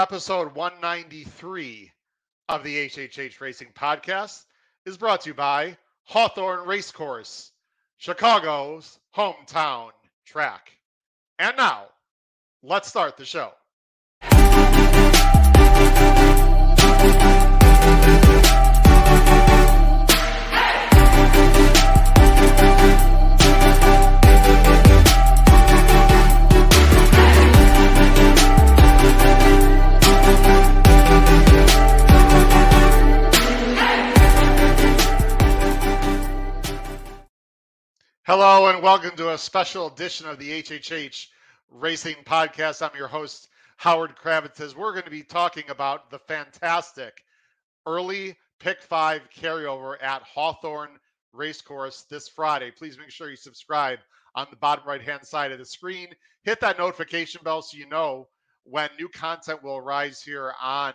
[0.00, 1.92] Episode 193
[2.48, 4.46] of the HHH Racing Podcast
[4.86, 7.50] is brought to you by Hawthorne Racecourse,
[7.98, 9.90] Chicago's hometown
[10.24, 10.70] track.
[11.38, 11.88] And now,
[12.62, 13.52] let's start the show.
[38.32, 41.26] Hello and welcome to a special edition of the HHH
[41.68, 42.80] Racing Podcast.
[42.80, 44.72] I'm your host, Howard Kravets.
[44.76, 47.24] We're going to be talking about the fantastic
[47.88, 51.00] early pick five carryover at Hawthorne
[51.32, 52.70] Racecourse this Friday.
[52.70, 53.98] Please make sure you subscribe
[54.36, 56.06] on the bottom right hand side of the screen.
[56.44, 58.28] Hit that notification bell so you know
[58.62, 60.94] when new content will rise here on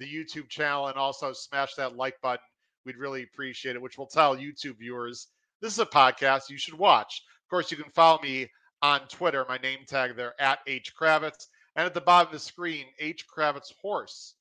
[0.00, 2.44] the YouTube channel and also smash that like button.
[2.84, 5.28] We'd really appreciate it, which will tell YouTube viewers
[5.62, 7.22] this is a podcast you should watch.
[7.44, 8.48] Of course, you can follow me
[8.82, 11.46] on Twitter, my name tag there at H Kravets.
[11.76, 14.34] And at the bottom of the screen, H Kravets Horse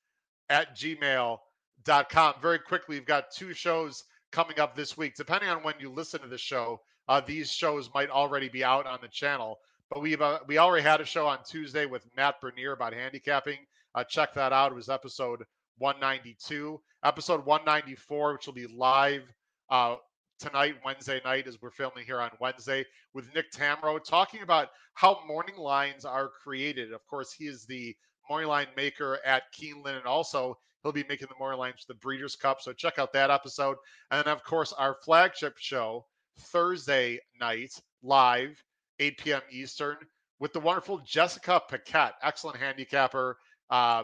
[0.49, 2.33] at gmail.com.
[2.42, 5.16] Very quickly, we've got two shows coming up this week.
[5.16, 8.88] Depending on when you listen to the show, uh, these shows might already be out
[8.88, 9.59] on the channel.
[9.92, 13.60] But we've uh, we already had a show on Tuesday with Matt Bernier about handicapping.
[13.93, 14.71] Uh, check that out.
[14.71, 15.43] It was episode
[15.77, 16.81] 192.
[17.04, 19.23] Episode 194, which will be live
[19.70, 19.98] uh,
[20.42, 25.20] tonight, Wednesday night, as we're filming here on Wednesday with Nick Tammaro, talking about how
[25.28, 26.92] morning lines are created.
[26.92, 27.96] Of course, he is the
[28.28, 32.00] morning line maker at Keeneland, and also he'll be making the morning lines for the
[32.00, 32.60] Breeders' Cup.
[32.60, 33.78] So check out that episode.
[34.10, 36.08] And then, of course, our flagship show
[36.40, 38.64] Thursday night, live,
[39.00, 39.42] 8 p.m.
[39.52, 39.98] Eastern,
[40.40, 43.38] with the wonderful Jessica Paquette, excellent handicapper,
[43.70, 44.04] uh,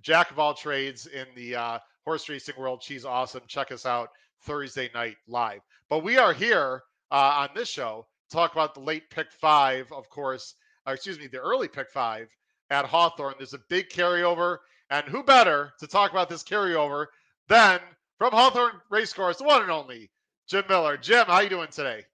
[0.00, 2.82] jack of all trades in the uh, horse racing world.
[2.82, 3.42] She's awesome.
[3.48, 4.08] Check us out
[4.44, 5.60] Thursday night live.
[5.88, 9.90] But we are here uh, on this show to talk about the late pick five,
[9.92, 10.54] of course,
[10.86, 12.28] or excuse me, the early pick five
[12.70, 13.34] at Hawthorne.
[13.38, 14.58] There's a big carryover.
[14.90, 17.06] And who better to talk about this carryover
[17.48, 17.80] than
[18.18, 20.10] from Hawthorne Racecourse, the one and only
[20.46, 20.96] Jim Miller.
[20.98, 22.04] Jim, how you doing today?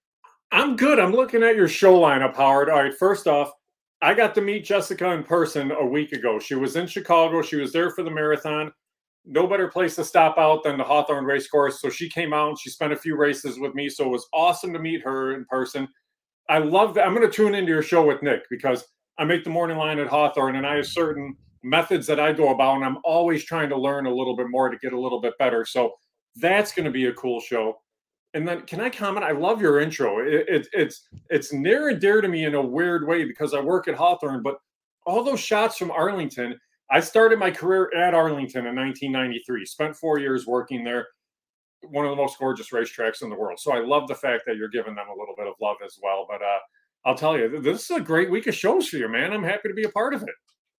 [0.53, 0.99] I'm good.
[0.99, 2.71] I'm looking at your show lineup, Howard.
[2.71, 3.51] All right, first off,
[4.01, 6.39] I got to meet Jessica in person a week ago.
[6.39, 7.43] She was in Chicago.
[7.43, 8.73] She was there for the marathon
[9.29, 11.81] no better place to stop out than the Hawthorne Racecourse.
[11.81, 13.89] So she came out and she spent a few races with me.
[13.89, 15.87] So it was awesome to meet her in person.
[16.49, 17.07] I love that.
[17.07, 18.85] I'm going to tune into your show with Nick because
[19.19, 22.51] I make the morning line at Hawthorne and I have certain methods that I go
[22.51, 25.21] about, and I'm always trying to learn a little bit more to get a little
[25.21, 25.65] bit better.
[25.65, 25.93] So
[26.37, 27.79] that's going to be a cool show.
[28.35, 29.25] And then, can I comment?
[29.25, 30.21] I love your intro.
[30.21, 33.61] It, it, it's it's near and dear to me in a weird way because I
[33.61, 34.59] work at Hawthorne, but
[35.07, 36.59] all those shots from Arlington
[36.91, 41.09] I started my career at Arlington in 1993, spent four years working there,
[41.83, 43.59] one of the most gorgeous racetracks in the world.
[43.61, 45.99] So I love the fact that you're giving them a little bit of love as
[46.03, 46.27] well.
[46.29, 46.59] But uh,
[47.05, 49.33] I'll tell you, this is a great week of shows for you, man.
[49.33, 50.35] I'm happy to be a part of it.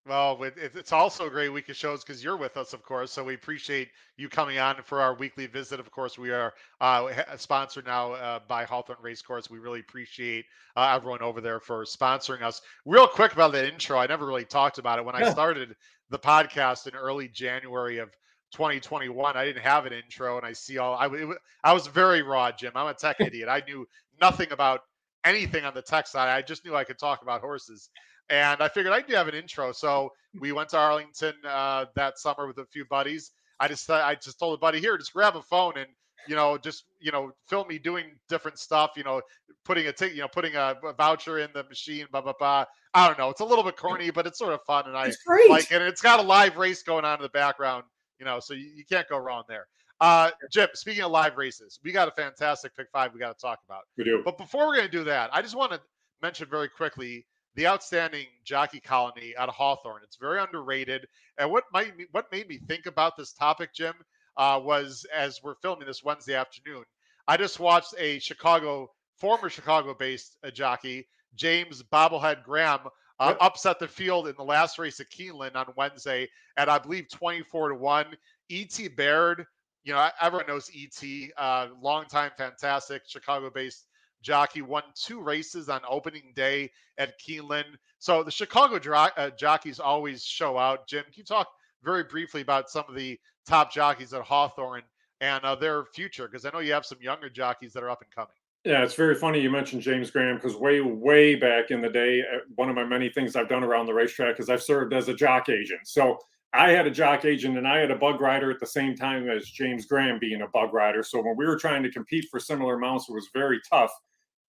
[0.09, 3.11] Well, it's also a great week of shows because you're with us, of course.
[3.11, 5.79] So we appreciate you coming on for our weekly visit.
[5.79, 9.51] Of course, we are uh, sponsored now uh, by Hawthorne Racecourse.
[9.51, 10.45] We really appreciate
[10.75, 12.61] uh, everyone over there for sponsoring us.
[12.85, 15.27] Real quick about that intro, I never really talked about it when yeah.
[15.27, 15.75] I started
[16.09, 18.09] the podcast in early January of
[18.53, 19.37] 2021.
[19.37, 20.95] I didn't have an intro, and I see all.
[20.95, 22.71] I it, I was very raw, Jim.
[22.75, 23.49] I'm a tech idiot.
[23.49, 23.87] I knew
[24.21, 24.81] nothing about
[25.23, 26.29] anything on the tech side.
[26.29, 27.89] I just knew I could talk about horses,
[28.29, 29.71] and I figured I do have an intro.
[29.71, 33.31] So we went to Arlington uh, that summer with a few buddies.
[33.59, 35.87] I just I just told a buddy here, just grab a phone and
[36.27, 38.91] you know, just you know, film me doing different stuff.
[38.95, 39.21] You know,
[39.65, 42.05] putting a t- you know, putting a, a, voucher in the machine.
[42.11, 42.65] Blah blah blah.
[42.93, 43.29] I don't know.
[43.29, 45.11] It's a little bit corny, but it's sort of fun, and I
[45.49, 45.75] like it.
[45.75, 47.83] And it's got a live race going on in the background.
[48.19, 49.67] You know, so you, you can't go wrong there.
[50.01, 53.41] Uh, Jim, speaking of live races, we got a fantastic pick five we got to
[53.41, 53.81] talk about.
[53.97, 54.21] We do.
[54.23, 55.81] But before we're going to do that, I just want to
[56.21, 57.25] mention very quickly
[57.55, 60.01] the outstanding jockey colony out of Hawthorne.
[60.03, 61.05] It's very underrated.
[61.37, 63.93] And what might what made me think about this topic, Jim,
[64.39, 66.83] uh, was as we're filming this Wednesday afternoon.
[67.27, 72.79] I just watched a Chicago, former Chicago-based uh, jockey, James Bobblehead Graham,
[73.19, 73.37] uh, yep.
[73.41, 77.69] upset the field in the last race at Keeneland on Wednesday at I believe 24
[77.69, 78.07] to one.
[78.47, 78.87] E.T.
[78.87, 79.45] Baird,
[79.83, 81.31] you know, everyone knows E.T.
[81.37, 83.85] Uh, longtime, fantastic Chicago-based
[84.23, 87.75] jockey, won two races on opening day at Keeneland.
[87.99, 90.87] So the Chicago dro- uh, jockeys always show out.
[90.87, 91.47] Jim, can you talk
[91.83, 94.83] very briefly about some of the top jockeys at Hawthorne
[95.21, 96.27] and uh, their future?
[96.27, 98.33] Because I know you have some younger jockeys that are up and coming.
[98.65, 102.21] Yeah, it's very funny you mentioned James Graham because way, way back in the day,
[102.21, 105.07] uh, one of my many things I've done around the racetrack is I've served as
[105.07, 105.81] a jock agent.
[105.85, 106.17] So
[106.53, 109.29] I had a jock agent and I had a bug rider at the same time
[109.29, 111.03] as James Graham being a bug rider.
[111.03, 113.91] So when we were trying to compete for similar amounts, it was very tough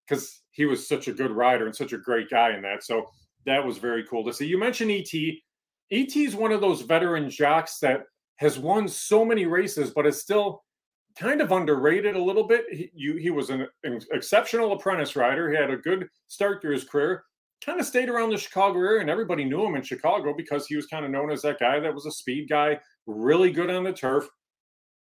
[0.09, 2.83] because he was such a good rider and such a great guy in that.
[2.83, 3.07] So
[3.47, 4.47] that was very cool to see.
[4.47, 5.13] You mentioned ET.
[5.91, 8.03] ET is one of those veteran jocks that
[8.37, 10.63] has won so many races, but is still
[11.19, 12.65] kind of underrated a little bit.
[12.71, 15.51] He, you, he was an, an, exceptional apprentice rider.
[15.51, 17.25] He had a good start to his career.
[17.65, 20.77] Kind of stayed around the Chicago area, and everybody knew him in Chicago because he
[20.77, 23.85] was kind of known as that guy that was a speed guy, really good on
[23.85, 24.27] the turf.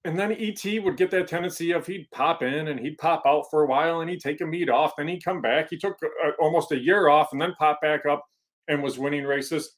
[0.05, 3.45] And then ET would get that tendency of he'd pop in and he'd pop out
[3.49, 5.69] for a while and he'd take a meet off, then he'd come back.
[5.69, 8.25] He took uh, almost a year off and then pop back up
[8.67, 9.77] and was winning races.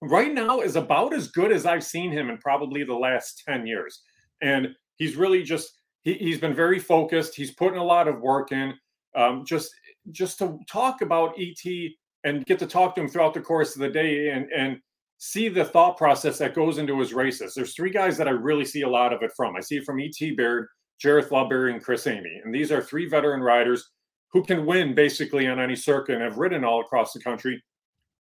[0.00, 3.66] Right now is about as good as I've seen him in probably the last 10
[3.66, 4.02] years.
[4.40, 5.72] And he's really just
[6.02, 7.34] he, he's been very focused.
[7.34, 8.74] He's putting a lot of work in.
[9.16, 9.70] Um, just
[10.10, 11.90] just to talk about ET
[12.24, 14.78] and get to talk to him throughout the course of the day and and
[15.18, 17.52] see the thought process that goes into his races.
[17.54, 19.56] There's three guys that I really see a lot of it from.
[19.56, 20.36] I see it from E.T.
[20.36, 20.68] Baird,
[21.04, 22.40] Jareth Loveberry, and Chris Emigh.
[22.44, 23.84] And these are three veteran riders
[24.32, 27.60] who can win basically on any circuit and have ridden all across the country.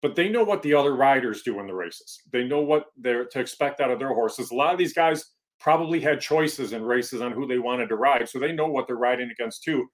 [0.01, 2.21] But they know what the other riders do in the races.
[2.31, 4.51] They know what they're to expect out of their horses.
[4.51, 5.25] A lot of these guys
[5.59, 8.85] probably had choices in races on who they wanted to ride, so they know what
[8.85, 9.87] they're riding against too.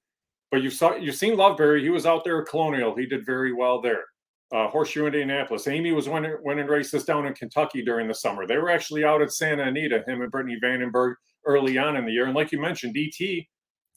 [0.51, 1.81] But you saw you've seen Loveberry.
[1.81, 2.95] He was out there at Colonial.
[2.95, 4.03] He did very well there
[4.53, 5.67] uh, Horseshoe Indianapolis.
[5.67, 8.45] Emigh was winning, winning races down in Kentucky during the summer.
[8.45, 11.15] They were actually out at Santa Anita, him and Brittany Vandenberg
[11.45, 12.25] early on in the year.
[12.25, 13.45] And like you mentioned, ET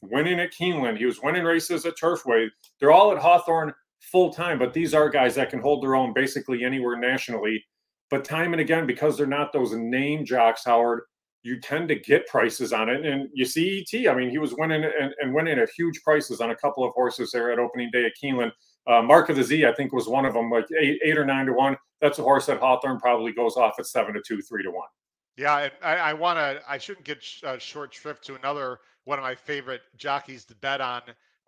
[0.03, 0.97] winning at Keeneland.
[0.97, 2.49] He was winning races at Turfway.
[2.81, 6.13] They're all at Hawthorne full time, but these are guys that can hold their own
[6.13, 7.65] basically anywhere nationally.
[8.11, 11.03] But time and again, because they're not those name jocks, Howard,
[11.43, 13.05] you tend to get prices on it.
[13.05, 16.41] And you see ET, I mean, he was winning and, and winning at huge prices
[16.41, 18.53] on a couple of horses there at opening day at Keeneland.
[18.87, 21.25] Uh, Mark of the Z, I think, was one of them, like eight, eight or
[21.25, 21.77] nine to one.
[22.01, 24.89] That's a horse that Hawthorne probably goes off at seven to two, three to one.
[25.37, 26.63] Yeah, I, I want to.
[26.69, 30.55] I shouldn't get sh- uh, short shrift to another one of my favorite jockeys to
[30.57, 31.03] bet on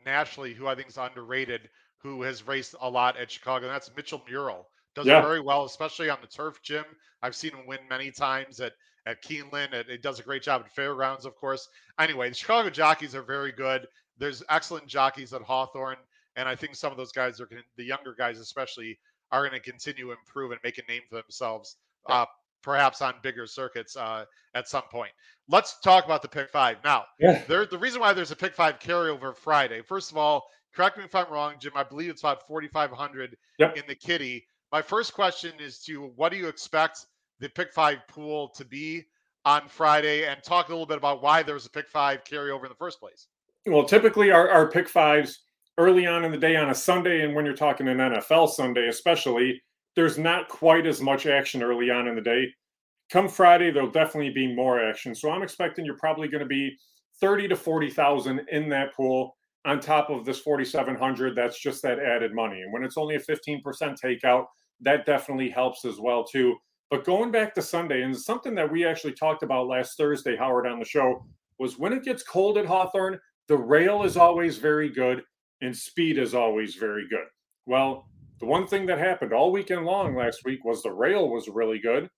[0.05, 1.69] nationally, who I think is underrated,
[1.99, 3.67] who has raced a lot at Chicago.
[3.67, 4.67] And that's Mitchell Murrill.
[4.95, 5.21] Does yeah.
[5.21, 6.85] very well, especially on the turf, Jim.
[7.23, 8.73] I've seen him win many times at
[9.07, 9.73] at Keeneland.
[9.73, 11.69] It, it does a great job at fairgrounds, of course.
[11.99, 13.87] Anyway, the Chicago jockeys are very good.
[14.19, 15.97] There's excellent jockeys at Hawthorne.
[16.37, 18.99] And I think some of those guys are the younger guys especially
[19.33, 21.77] are going to continue to improve and make a name for themselves,
[22.09, 22.27] uh,
[22.63, 24.25] perhaps on bigger circuits uh,
[24.55, 25.11] at some point.
[25.49, 27.05] Let's talk about the pick five now.
[27.19, 27.43] Yeah.
[27.49, 29.83] There, the reason why there's a pick five carryover Friday.
[29.83, 31.73] First of all, correct me if I'm wrong, Jim.
[31.75, 33.77] I believe it's about 4,500 yep.
[33.77, 34.47] in the kitty.
[34.73, 37.07] My first question is to what do you expect
[37.41, 39.05] the pick five pool to be
[39.49, 42.65] on Friday, and talk a little bit about why there was a pick five carryover
[42.65, 43.29] in the first place.
[43.67, 45.41] Well, typically our, our pick fives
[45.79, 48.89] early on in the day on a Sunday, and when you're talking an NFL Sunday,
[48.89, 49.63] especially,
[49.97, 52.47] there's not quite as much action early on in the day.
[53.11, 55.15] Come Friday, there'll definitely be more action.
[55.15, 56.77] So I'm expecting you're probably going to be
[57.21, 59.35] 30 to 40,000 in that pool
[59.65, 61.37] on top of this 4,700.
[61.37, 62.63] That's just that added money.
[62.63, 63.63] And when it's only a 15%
[64.03, 64.47] takeout,
[64.81, 66.57] that definitely helps as well too.
[66.91, 70.67] But going back to Sunday, and something that we actually talked about last Thursday, Howard,
[70.67, 71.25] on the show,
[71.59, 75.23] was when it gets cold at Hawthorne, the rail is always very good
[75.61, 77.27] and speed is always very good.
[77.67, 78.09] Well,
[78.41, 81.79] the one thing that happened all weekend long last week was the rail was really
[81.79, 82.09] good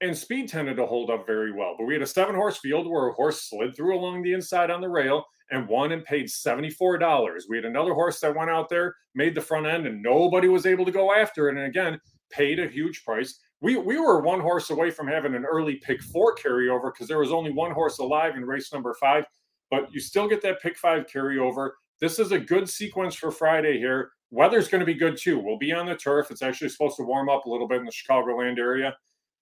[0.00, 1.74] and speed tended to hold up very well.
[1.78, 4.70] But we had a seven horse field where a horse slid through along the inside
[4.70, 7.42] on the rail and won and paid $74.
[7.48, 10.66] We had another horse that went out there, made the front end, and nobody was
[10.66, 11.56] able to go after it.
[11.56, 13.38] And again, paid a huge price.
[13.60, 17.20] We, we were one horse away from having an early pick four carryover because there
[17.20, 19.24] was only one horse alive in race number five,
[19.70, 21.70] but you still get that pick five carryover.
[22.00, 24.10] This is a good sequence for Friday here.
[24.30, 25.38] Weather's going to be good too.
[25.38, 26.30] We'll be on the turf.
[26.30, 28.94] It's actually supposed to warm up a little bit in the Chicagoland area,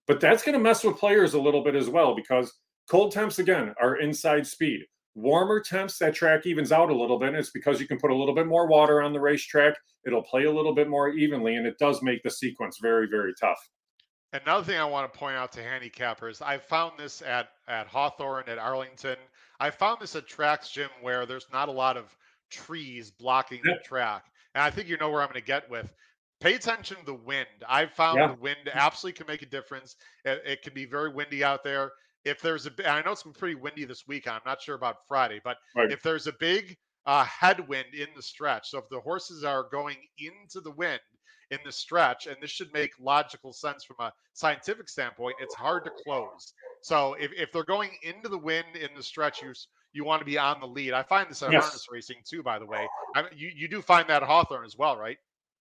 [0.07, 2.51] but that's going to mess with players a little bit as well because
[2.89, 4.81] cold temps again are inside speed.
[5.15, 7.29] Warmer temps, that track evens out a little bit.
[7.29, 9.75] And it's because you can put a little bit more water on the racetrack.
[10.05, 13.33] It'll play a little bit more evenly, and it does make the sequence very, very
[13.39, 13.59] tough.
[14.33, 18.45] Another thing I want to point out to handicappers, I found this at at Hawthorne
[18.47, 19.17] at Arlington.
[19.59, 22.17] I found this at tracks, Jim, where there's not a lot of
[22.49, 24.25] trees blocking the track.
[24.55, 25.93] And I think you know where I'm going to get with.
[26.43, 27.47] Pay attention to the wind.
[27.69, 28.27] I've found yeah.
[28.27, 29.95] the wind absolutely can make a difference.
[30.25, 31.91] It, it, can be very windy out there.
[32.25, 34.27] If there's a, I know it's been pretty windy this week.
[34.27, 35.89] I'm not sure about Friday, but right.
[35.89, 39.95] if there's a big uh, headwind in the stretch, so if the horses are going
[40.17, 40.99] into the wind,
[41.51, 45.35] in the stretch, and this should make logical sense from a scientific standpoint.
[45.39, 46.53] It's hard to close.
[46.81, 49.53] So if, if they're going into the wind in the stretch, you
[49.93, 50.93] you want to be on the lead.
[50.93, 51.63] I find this at yes.
[51.63, 52.87] harness racing too, by the way.
[53.15, 55.17] I you you do find that Hawthorne as well, right?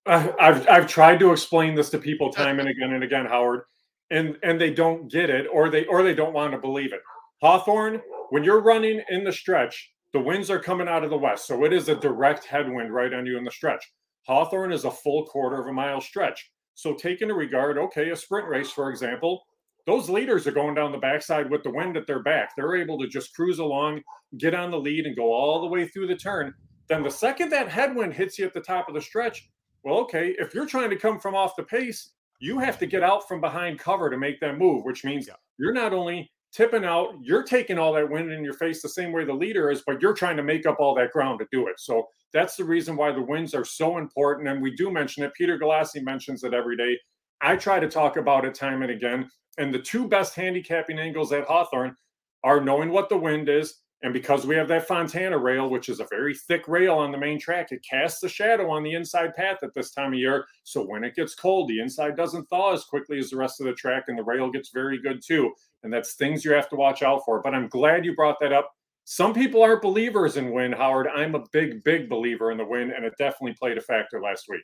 [0.07, 2.45] I've I've tried to explain this to people uh-huh.
[2.45, 3.63] time and again and again, Howard,
[4.11, 7.01] and and they don't get it, or they or they don't want to believe it.
[7.41, 11.47] Hawthorne, when you're running in the stretch, the winds are coming out of the west,
[11.47, 13.85] so it is a direct headwind right on you in the stretch.
[14.27, 16.51] Hawthorne is a full quarter of a mile stretch.
[16.75, 19.43] So take into regard, okay, a sprint race, for example,
[19.87, 22.51] those leaders are going down the backside with the wind at their back.
[22.57, 24.03] They're able to just cruise along,
[24.39, 26.55] get on the lead, and go all the way through the turn.
[26.89, 29.49] Then the second that headwind hits you at the top of the stretch,
[29.85, 32.11] well, okay, if you're trying to come from off the pace,
[32.41, 35.35] you have to get out from behind cover to make that move, which means yeah.
[35.59, 39.13] you're not only tipping out, you're taking all that wind in your face the same
[39.13, 41.67] way the leader is, but you're trying to make up all that ground to do
[41.69, 41.79] it.
[41.79, 44.49] So that's the reason why the winds are so important.
[44.49, 45.35] And we do mention it.
[45.35, 46.99] Peter Galassi mentions it every day.
[47.41, 49.31] I try to talk about it time and again.
[49.59, 51.97] And the two best handicapping angles at Hawthorne
[52.45, 56.01] are knowing what the wind is and because we have that Fontana rail, which is
[56.01, 59.35] a very thick rail on the main track, it casts a shadow on the inside
[59.35, 60.45] path at this time of year.
[60.65, 63.67] So when it gets cold, the inside doesn't thaw as quickly as the rest of
[63.67, 65.53] the track, and the rail gets very good too.
[65.85, 67.41] And that's things you have to watch out for.
[67.43, 68.73] But I'm glad you brought that up.
[69.05, 71.09] Some people aren't believers in wind, Howard.
[71.09, 74.47] I'm a big, big believer in the wind, and it definitely played a factor last
[74.49, 74.63] week.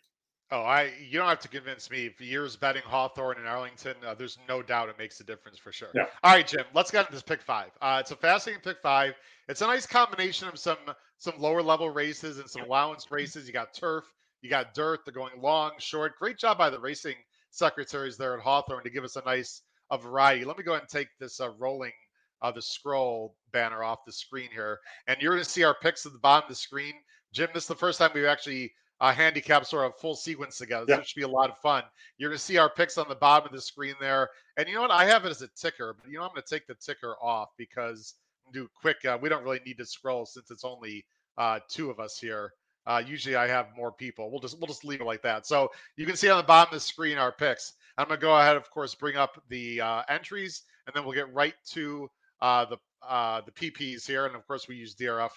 [0.51, 2.09] Oh, I you don't have to convince me.
[2.09, 5.73] For years betting Hawthorne and Arlington, uh, there's no doubt it makes a difference for
[5.73, 5.91] sure.
[5.95, 6.07] Yeah.
[6.25, 7.71] All right, Jim, let's get into this pick five.
[7.83, 9.15] Uh, it's a fascinating pick five.
[9.49, 10.79] It's a nice combination of some
[11.19, 13.47] some lower level races and some allowance races.
[13.47, 14.05] You got turf,
[14.41, 15.01] you got dirt.
[15.05, 16.19] They're going long, short.
[16.19, 17.17] Great job by the racing
[17.51, 20.45] secretaries there at Hawthorne to give us a nice a variety.
[20.45, 21.93] Let me go ahead and take this uh, rolling
[22.41, 26.07] uh, the scroll banner off the screen here, and you're going to see our picks
[26.07, 26.95] at the bottom of the screen.
[27.33, 30.87] Jim, this is the first time we've actually uh, handicap sort of full sequence together.
[30.89, 30.99] Yeah.
[30.99, 31.85] It should be a lot of fun.
[32.17, 34.29] You're going to see our picks on the bottom of the screen there.
[34.57, 34.91] And you know what?
[34.91, 37.17] I have it as a ticker, but you know, I'm going to take the ticker
[37.23, 38.15] off because
[38.53, 39.05] do quick.
[39.05, 41.05] Uh, we don't really need to scroll since it's only
[41.37, 42.53] uh, two of us here.
[42.87, 44.31] Uh, usually I have more people.
[44.31, 45.47] We'll just we'll just leave it like that.
[45.47, 47.75] So you can see on the bottom of the screen our picks.
[47.99, 51.33] I'm gonna go ahead, of course, bring up the uh, entries, and then we'll get
[51.35, 52.09] right to
[52.41, 54.25] uh, the uh, the PPs here.
[54.25, 55.31] And of course, we use DRF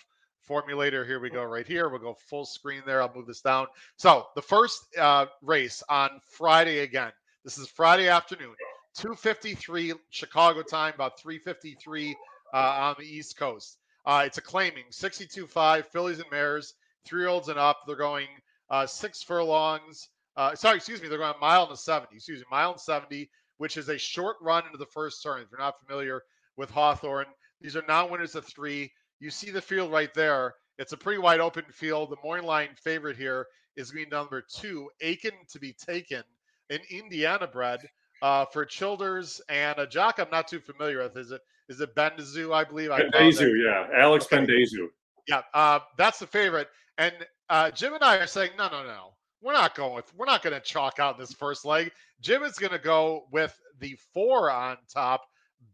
[0.49, 1.05] formulator.
[1.05, 1.89] Here we go, right here.
[1.89, 3.01] We'll go full screen there.
[3.01, 3.67] I'll move this down.
[3.97, 7.11] So the first uh, race on Friday again.
[7.43, 8.53] This is Friday afternoon,
[8.97, 12.13] 2:53 Chicago time, about 3:53
[12.53, 13.77] uh, on the East Coast.
[14.05, 16.73] Uh, it's a claiming 62.5 fillies and mares,
[17.05, 17.81] three year olds and up.
[17.85, 18.27] They're going
[18.69, 20.09] uh, six furlongs.
[20.37, 21.07] Uh, sorry, excuse me.
[21.07, 22.15] They're going a mile and a 70.
[22.15, 25.41] Excuse me, mile and 70, which is a short run into the first turn.
[25.41, 26.23] If you're not familiar
[26.57, 27.25] with Hawthorne,
[27.59, 28.91] these are non winners of three.
[29.21, 30.55] You see the field right there.
[30.79, 32.09] It's a pretty wide open field.
[32.09, 33.45] The morning line favorite here
[33.77, 36.23] is green number two, Aiken to be taken,
[36.71, 37.81] an Indiana bred
[38.23, 41.15] uh, for Childers and a jock I'm not too familiar with.
[41.17, 42.51] Is it is it Bendazu?
[42.51, 42.89] I believe.
[42.89, 44.37] Bendazu, yeah, Alex okay.
[44.37, 44.87] Bendazu.
[45.27, 46.69] Yeah, uh, that's the favorite.
[46.97, 47.13] And
[47.49, 50.11] uh, Jim and I are saying, no, no, no, we're not going with.
[50.15, 51.91] We're not going to chalk out this first leg.
[52.21, 55.21] Jim is going to go with the four on top,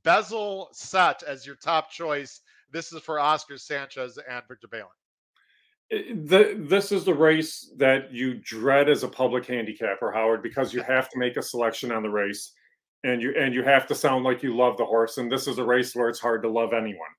[0.03, 4.87] Bezel set as your top choice this is for Oscar Sanchez and Victor Balin.
[5.91, 10.73] Eh, the, this is the race that you dread as a public handicapper, Howard, because
[10.73, 12.53] you have to make a selection on the race,
[13.03, 15.17] and you and you have to sound like you love the horse.
[15.17, 17.09] And this is a race where it's hard to love anyone.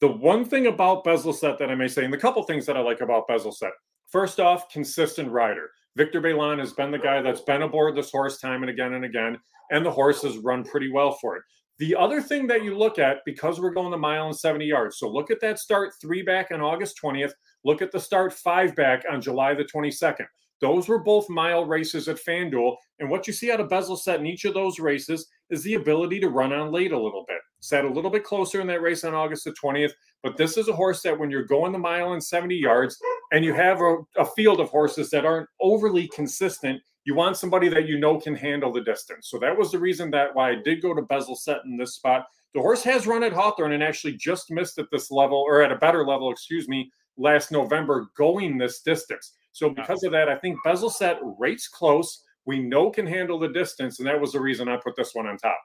[0.00, 2.76] The one thing about Bezel Set that I may say, and the couple things that
[2.76, 3.72] I like about Bezel Set.
[4.10, 5.70] First off, consistent rider.
[5.96, 9.04] Victor Balin has been the guy that's been aboard this horse time and again and
[9.04, 9.38] again,
[9.70, 11.42] and the horse has run pretty well for it.
[11.78, 14.98] The other thing that you look at, because we're going the mile and 70 yards,
[14.98, 17.32] so look at that start three back on August 20th.
[17.64, 20.26] Look at the start five back on July the 22nd.
[20.60, 22.76] Those were both mile races at FanDuel.
[23.00, 25.74] And what you see out of Bezel set in each of those races is the
[25.74, 27.40] ability to run on late a little bit.
[27.64, 29.92] Sat a little bit closer in that race on August the 20th.
[30.22, 32.98] But this is a horse that when you're going the mile and 70 yards
[33.32, 37.68] and you have a, a field of horses that aren't overly consistent, you want somebody
[37.68, 39.28] that you know can handle the distance.
[39.30, 41.94] So that was the reason that why I did go to Bezel set in this
[41.94, 42.26] spot.
[42.54, 45.72] The horse has run at Hawthorne and actually just missed at this level, or at
[45.72, 49.32] a better level, excuse me, last November going this distance.
[49.52, 52.22] So because of that, I think Bezel set rates close.
[52.46, 55.26] We know can handle the distance, and that was the reason I put this one
[55.26, 55.58] on top.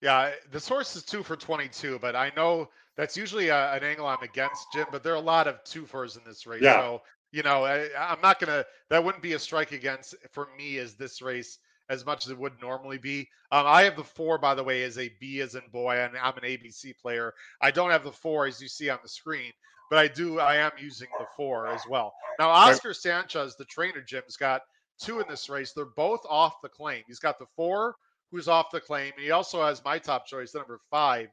[0.00, 4.06] Yeah, the source is two for 22, but I know that's usually a, an angle
[4.06, 4.86] I'm against, Jim.
[4.90, 6.62] But there are a lot of two fours in this race.
[6.62, 6.80] Yeah.
[6.80, 7.02] So
[7.32, 8.64] you know, I, am not gonna.
[8.88, 12.38] That wouldn't be a strike against for me as this race as much as it
[12.38, 13.28] would normally be.
[13.50, 16.16] Um, I have the four, by the way, as a B as in boy, and
[16.16, 17.34] I'm an ABC player.
[17.60, 19.52] I don't have the four as you see on the screen,
[19.90, 20.40] but I do.
[20.40, 22.14] I am using the four as well.
[22.38, 24.62] Now, Oscar Sanchez, the trainer, Jim's got
[25.00, 25.72] two in this race.
[25.72, 27.02] They're both off the claim.
[27.06, 27.96] He's got the four,
[28.30, 29.12] who's off the claim.
[29.16, 31.28] And he also has my top choice, the number five,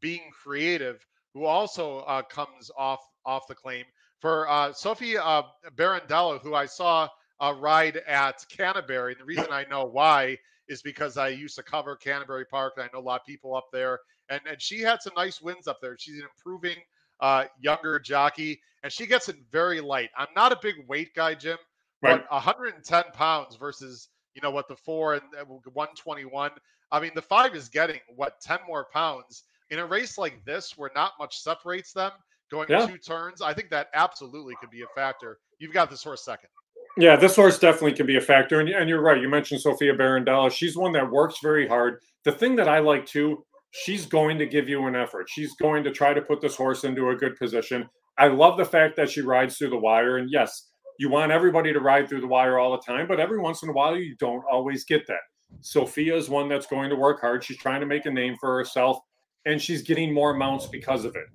[0.00, 1.04] being creative,
[1.34, 3.84] who also uh, comes off off the claim.
[4.20, 5.42] For uh, Sophie uh,
[6.42, 7.08] who I saw
[7.40, 9.12] uh, ride at Canterbury.
[9.12, 12.84] And the reason I know why is because I used to cover Canterbury Park, and
[12.84, 13.98] I know a lot of people up there.
[14.28, 15.96] And and she had some nice wins up there.
[15.98, 16.76] She's an improving
[17.20, 20.10] uh, younger jockey, and she gets it very light.
[20.16, 21.58] I'm not a big weight guy, Jim,
[22.00, 22.20] right.
[22.20, 26.50] but 110 pounds versus you know what the four and 121.
[26.90, 30.74] I mean, the five is getting what 10 more pounds in a race like this,
[30.76, 32.12] where not much separates them
[32.50, 32.86] going yeah.
[32.86, 33.40] two turns.
[33.40, 35.38] I think that absolutely could be a factor.
[35.58, 36.50] You've got this horse second.
[36.98, 38.60] Yeah, this horse definitely can be a factor.
[38.60, 39.20] And, and you're right.
[39.20, 40.52] You mentioned Sophia Barandella.
[40.52, 42.00] She's one that works very hard.
[42.24, 45.28] The thing that I like too, she's going to give you an effort.
[45.30, 47.88] She's going to try to put this horse into a good position.
[48.18, 50.18] I love the fact that she rides through the wire.
[50.18, 53.38] And yes, you want everybody to ride through the wire all the time, but every
[53.38, 55.20] once in a while, you don't always get that.
[55.60, 57.44] Sophia is one that's going to work hard.
[57.44, 58.98] She's trying to make a name for herself,
[59.44, 61.26] and she's getting more mounts because of it.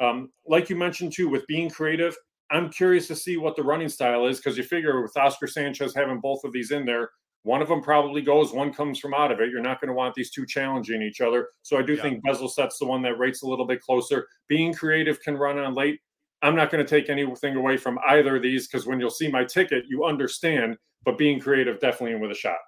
[0.00, 2.16] Um, like you mentioned too, with being creative,
[2.50, 5.94] I'm curious to see what the running style is because you figure with Oscar Sanchez
[5.94, 7.10] having both of these in there,
[7.44, 9.50] one of them probably goes, one comes from out of it.
[9.50, 11.48] You're not going to want these two challenging each other.
[11.62, 12.02] So I do yeah.
[12.02, 14.28] think Bezel sets the one that rates a little bit closer.
[14.48, 16.00] Being creative can run on late.
[16.42, 19.28] I'm not going to take anything away from either of these because when you'll see
[19.28, 20.76] my ticket, you understand.
[21.04, 22.58] But being creative, definitely in with a shot.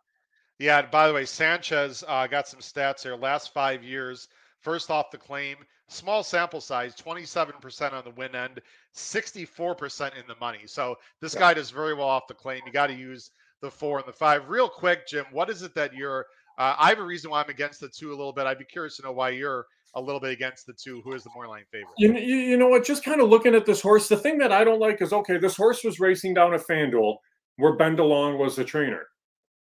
[0.58, 0.82] Yeah.
[0.82, 3.14] By the way, Sanchez uh, got some stats here.
[3.14, 4.28] Last five years,
[4.60, 8.60] first off the claim, small sample size 27% on the win end
[8.94, 11.40] 64% in the money so this yeah.
[11.40, 14.12] guy does very well off the claim you got to use the four and the
[14.12, 16.26] five real quick jim what is it that you're
[16.58, 18.64] uh, i have a reason why i'm against the two a little bit i'd be
[18.64, 21.46] curious to know why you're a little bit against the two who is the more
[21.46, 24.38] line favorite you, you know what just kind of looking at this horse the thing
[24.38, 27.16] that i don't like is okay this horse was racing down at fanduel
[27.56, 29.06] where ben delong was the trainer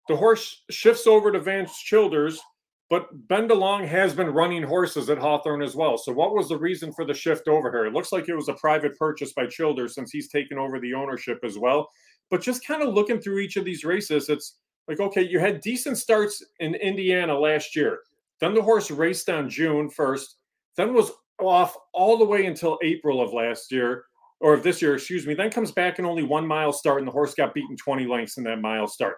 [0.09, 2.41] the horse shifts over to vance childers
[2.93, 5.97] but Ben DeLong has been running horses at Hawthorne as well.
[5.97, 7.87] So what was the reason for the shift over here?
[7.87, 10.93] It looks like it was a private purchase by Childers since he's taken over the
[10.93, 11.89] ownership as well.
[12.31, 15.63] But just kind of looking through each of these races, it's like, okay, you had
[15.63, 18.01] decent starts in Indiana last year.
[18.43, 20.27] Then the horse raced on June 1st,
[20.77, 24.05] then was off all the way until April of last year,
[24.41, 25.35] or of this year, excuse me.
[25.35, 28.39] Then comes back in only one mile start, and the horse got beaten 20 lengths
[28.39, 29.17] in that mile start.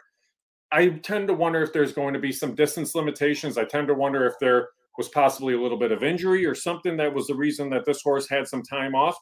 [0.71, 3.57] I tend to wonder if there's going to be some distance limitations.
[3.57, 6.97] I tend to wonder if there was possibly a little bit of injury or something
[6.99, 9.17] that was the reason that this horse had some time off.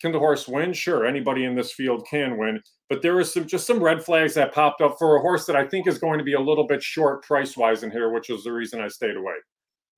[0.00, 0.72] Can the horse win?
[0.72, 4.34] Sure, anybody in this field can win, but there is some just some red flags
[4.34, 6.66] that popped up for a horse that I think is going to be a little
[6.66, 9.34] bit short price wise in here, which is the reason I stayed away.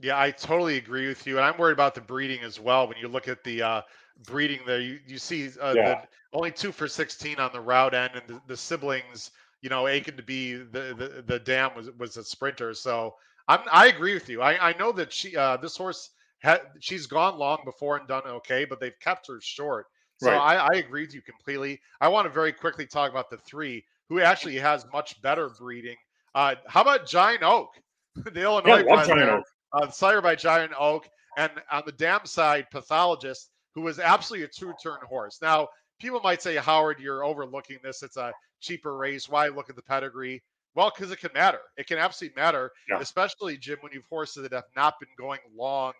[0.00, 2.86] Yeah, I totally agree with you, and I'm worried about the breeding as well.
[2.86, 3.82] When you look at the uh,
[4.26, 5.88] breeding there, you you see uh, yeah.
[5.94, 9.88] the, only two for 16 on the route end, and the, the siblings you know,
[9.88, 12.74] aching to be the the, the dam was was a sprinter.
[12.74, 13.14] So
[13.48, 14.42] I'm I agree with you.
[14.42, 18.22] I, I know that she uh, this horse had she's gone long before and done
[18.26, 19.86] okay, but they've kept her short.
[20.18, 20.56] So right.
[20.56, 21.80] I, I agree with you completely.
[22.00, 25.96] I want to very quickly talk about the three who actually has much better breeding.
[26.34, 27.70] Uh, how about Giant Oak,
[28.16, 29.44] the Illinois yeah, Giant Oak.
[29.72, 34.48] Uh, sire by Giant Oak, and on the dam side, Pathologist, who was absolutely a
[34.48, 35.38] two-turn horse.
[35.42, 35.68] Now
[36.00, 38.02] people might say, Howard, you're overlooking this.
[38.02, 39.28] It's a cheaper race.
[39.28, 40.42] Why look at the pedigree?
[40.74, 41.60] Well, because it can matter.
[41.76, 43.00] It can absolutely matter, yeah.
[43.00, 45.92] especially Jim when you've horses that have not been going long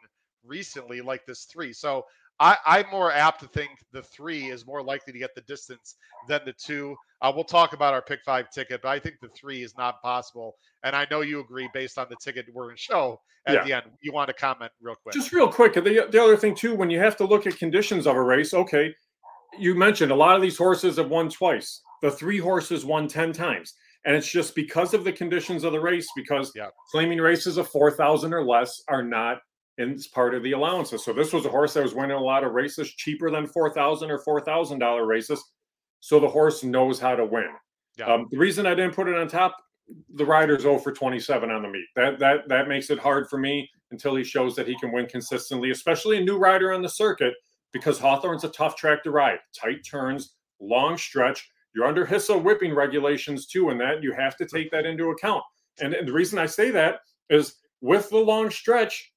[0.45, 1.73] recently, like this three.
[1.73, 2.05] So
[2.41, 5.97] I, I'm more apt to think the three is more likely to get the distance
[6.29, 6.95] than the two.
[7.21, 10.01] Uh, we'll talk about our pick five ticket, but I think the three is not
[10.03, 10.55] possible.
[10.85, 13.65] And I know you agree based on the ticket we're going to show at yeah.
[13.65, 13.85] the end.
[14.03, 15.15] You want to comment real quick?
[15.15, 15.75] Just real quick.
[15.75, 18.55] The, the other thing, too, when you have to look at conditions of a race,
[18.55, 18.95] okay,
[19.59, 21.81] you mentioned a lot of these horses have won twice.
[22.03, 23.75] The three horses won 10 times.
[24.05, 26.69] And it's just because of the conditions of the race, because yeah.
[26.93, 29.39] claiming races of 4,000 or less are not
[29.79, 31.05] in part of the allowances.
[31.05, 34.11] So this was a horse that was winning a lot of races cheaper than 4,000
[34.11, 35.43] or $4,000 races.
[36.01, 37.49] So the horse knows how to win.
[37.97, 38.07] Yeah.
[38.07, 39.57] Um, the reason I didn't put it on top,
[40.15, 41.87] the rider's 0 for 27 on the meet.
[41.97, 45.07] That that that makes it hard for me until he shows that he can win
[45.07, 47.35] consistently, especially a new rider on the circuit
[47.73, 49.39] because Hawthorne's a tough track to ride.
[49.59, 51.49] Tight turns, long stretch.
[51.75, 55.43] You're under HISA whipping regulations too, and that you have to take that into account.
[55.81, 59.13] And, and the reason I say that is with the long stretch,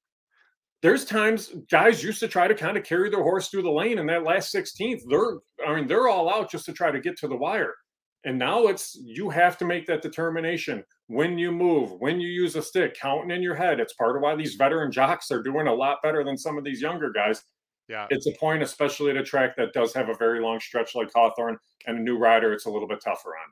[0.81, 3.99] there's times guys used to try to kind of carry their horse through the lane
[3.99, 5.01] in that last 16th.
[5.07, 7.73] They're I mean, they're all out just to try to get to the wire.
[8.23, 12.55] And now it's you have to make that determination when you move, when you use
[12.55, 13.79] a stick, counting in your head.
[13.79, 16.63] It's part of why these veteran jocks are doing a lot better than some of
[16.63, 17.43] these younger guys
[17.91, 18.07] yeah.
[18.09, 21.11] It's a point, especially at a track that does have a very long stretch like
[21.13, 23.51] Hawthorne and a new rider, it's a little bit tougher on.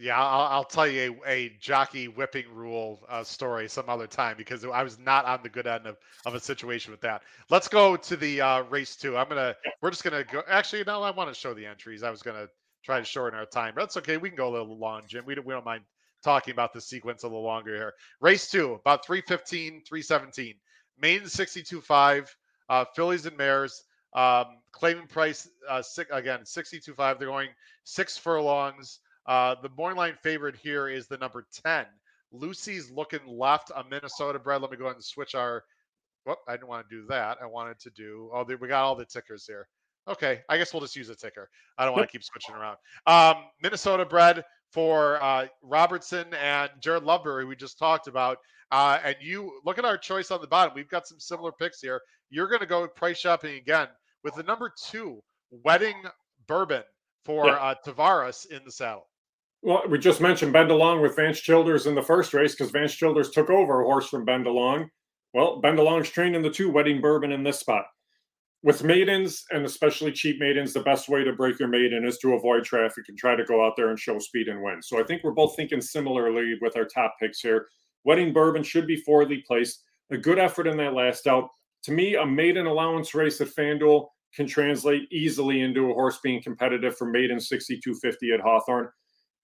[0.00, 4.36] Yeah, I'll, I'll tell you a, a jockey whipping rule uh, story some other time
[4.38, 7.22] because I was not on the good end of, of a situation with that.
[7.50, 9.18] Let's go to the uh, race two.
[9.18, 10.42] I'm gonna we're just gonna go.
[10.48, 12.02] Actually, no, I want to show the entries.
[12.02, 12.48] I was gonna
[12.84, 14.16] try to shorten our time, but that's okay.
[14.16, 15.24] We can go a little long, Jim.
[15.26, 15.84] We don't we don't mind
[16.24, 17.94] talking about the sequence a little longer here.
[18.20, 20.56] Race two, about 315, 317.
[21.00, 22.28] Maiden 62.5,
[22.70, 23.84] uh, fillies and mares.
[24.14, 27.18] Um, claiming price uh, six, again 62.5.
[27.18, 27.50] They're going
[27.84, 29.00] six furlongs.
[29.30, 31.86] Uh, the morning line favorite here is the number 10.
[32.32, 34.60] Lucy's looking left, a Minnesota bred.
[34.60, 35.62] Let me go ahead and switch our.
[36.26, 37.38] Whoop, I didn't want to do that.
[37.40, 38.28] I wanted to do.
[38.34, 39.68] Oh, we got all the tickers here.
[40.08, 41.48] Okay, I guess we'll just use a ticker.
[41.78, 42.76] I don't want to keep switching around.
[43.06, 48.38] Um, Minnesota bred for uh, Robertson and Jared Loveberry, we just talked about.
[48.72, 50.72] Uh, and you look at our choice on the bottom.
[50.74, 52.00] We've got some similar picks here.
[52.30, 53.86] You're going to go price shopping again
[54.24, 56.02] with the number two wedding
[56.48, 56.82] bourbon
[57.24, 57.52] for yeah.
[57.54, 59.06] uh, Tavares in the saddle.
[59.62, 62.94] Well, we just mentioned Ben DeLong with Vance Childers in the first race because Vance
[62.94, 64.88] Childers took over a horse from Ben DeLong.
[65.34, 67.84] Well, Ben DeLong's trained in the two wedding bourbon in this spot.
[68.62, 72.34] With maidens and especially cheap maidens, the best way to break your maiden is to
[72.34, 74.82] avoid traffic and try to go out there and show speed and win.
[74.82, 77.68] So I think we're both thinking similarly with our top picks here.
[78.04, 79.82] Wedding Bourbon should be forwardly placed.
[80.10, 81.48] A good effort in that last out.
[81.84, 86.42] To me, a maiden allowance race at FanDuel can translate easily into a horse being
[86.42, 88.88] competitive for maiden 6250 at Hawthorne.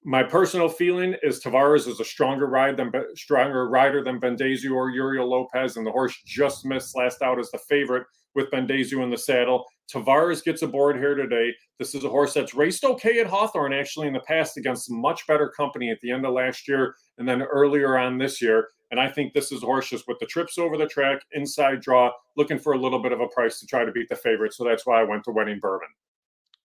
[0.08, 4.88] My personal feeling is Tavares is a stronger ride than stronger rider than Bendazu or
[4.88, 9.10] Uriel Lopez, and the horse just missed last out as the favorite with Bendazu in
[9.10, 9.64] the saddle.
[9.92, 11.52] Tavares gets aboard here today.
[11.80, 15.26] This is a horse that's raced okay at Hawthorne actually in the past against much
[15.26, 18.68] better company at the end of last year and then earlier on this year.
[18.92, 21.80] And I think this is a horse just with the trips over the track, inside
[21.80, 24.54] draw, looking for a little bit of a price to try to beat the favorite.
[24.54, 25.88] So that's why I went to Wedding Bourbon.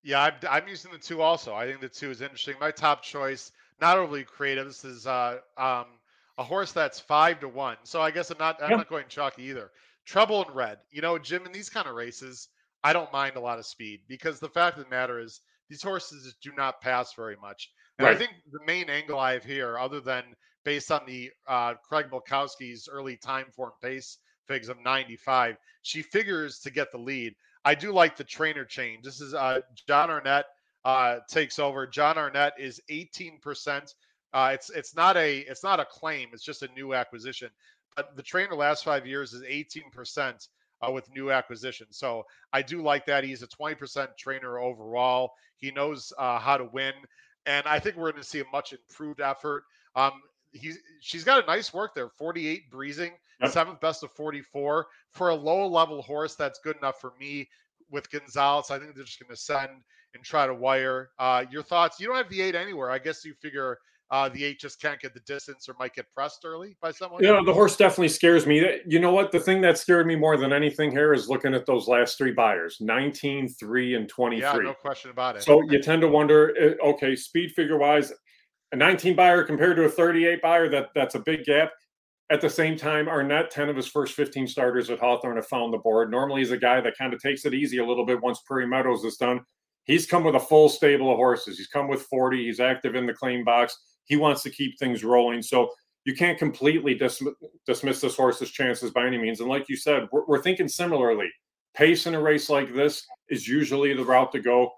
[0.04, 1.54] Yeah, I'm, I'm using the two also.
[1.54, 2.56] I think the two is interesting.
[2.60, 4.66] My top choice, not overly creative.
[4.66, 5.86] This is uh, um,
[6.38, 7.78] a horse that's five to one.
[7.84, 9.72] So I guess I'm not I'm not going chalky either.
[10.06, 10.80] Trouble in red.
[10.90, 12.48] You know, Jim, in these kind of races,
[12.84, 15.84] I don't mind a lot of speed because the fact of the matter is these
[15.84, 17.70] horses do not pass very much.
[18.00, 18.16] And right.
[18.16, 20.24] I think the main angle I have here, other than
[20.64, 26.60] based on the uh, Craig Milkowski's early time form pace figs of 95, she figures
[26.60, 27.36] to get the lead.
[27.63, 29.04] I do like the trainer change.
[29.04, 30.45] This is uh, John Arnett
[30.84, 31.86] uh, takes over.
[31.86, 33.93] John Arnett is 18%.
[34.34, 36.30] Uh, it's it's not a it's not a claim.
[36.34, 37.50] It's just a new acquisition.
[37.95, 40.47] But the trainer last five years is 18%
[40.82, 41.97] uh, with new acquisitions.
[41.97, 43.26] So I do like that.
[43.26, 45.34] He's a 20% trainer overall.
[45.58, 46.93] He knows uh, how to win,
[47.45, 49.63] and I think we're going to see a much improved effort.
[49.95, 50.13] Um,
[50.52, 53.12] he's she's got a nice work there 48 breezing
[53.42, 53.52] yep.
[53.52, 57.48] seventh best of 44 for a low level horse that's good enough for me
[57.90, 59.70] with gonzalez i think they're just going to send
[60.14, 63.24] and try to wire uh, your thoughts you don't have the eight anywhere i guess
[63.24, 63.78] you figure
[64.12, 67.24] uh, the eight just can't get the distance or might get pressed early by someone.
[67.24, 68.82] Yeah, the horse definitely scares me.
[68.86, 69.32] You know what?
[69.32, 72.34] The thing that scared me more than anything here is looking at those last three
[72.34, 74.42] Beyers 19, 3, and 23.
[74.42, 75.44] Yeah, no question about it.
[75.44, 78.12] So you tend to wonder eh, okay, speed figure wise,
[78.72, 81.72] a 19 Beyer compared to a 38 Beyer, that that's a big gap.
[82.30, 85.74] At the same time, Arnett, 10 of his first 15 starters at Hawthorne have found
[85.74, 86.10] the board.
[86.10, 88.68] Normally, he's a guy that kind of takes it easy a little bit once Prairie
[88.68, 89.42] Meadows is done.
[89.84, 91.58] He's come with a full stable of horses.
[91.58, 92.46] He's come with 40.
[92.46, 93.78] He's active in the claim box.
[94.06, 95.42] He wants to keep things rolling.
[95.42, 95.70] So
[96.06, 97.22] you can't completely dis-
[97.66, 99.42] dismiss this horse's chances by any means.
[99.42, 101.30] And like you said, we're, we're thinking similarly.
[101.74, 104.72] Pace in a race like this is usually the route to go.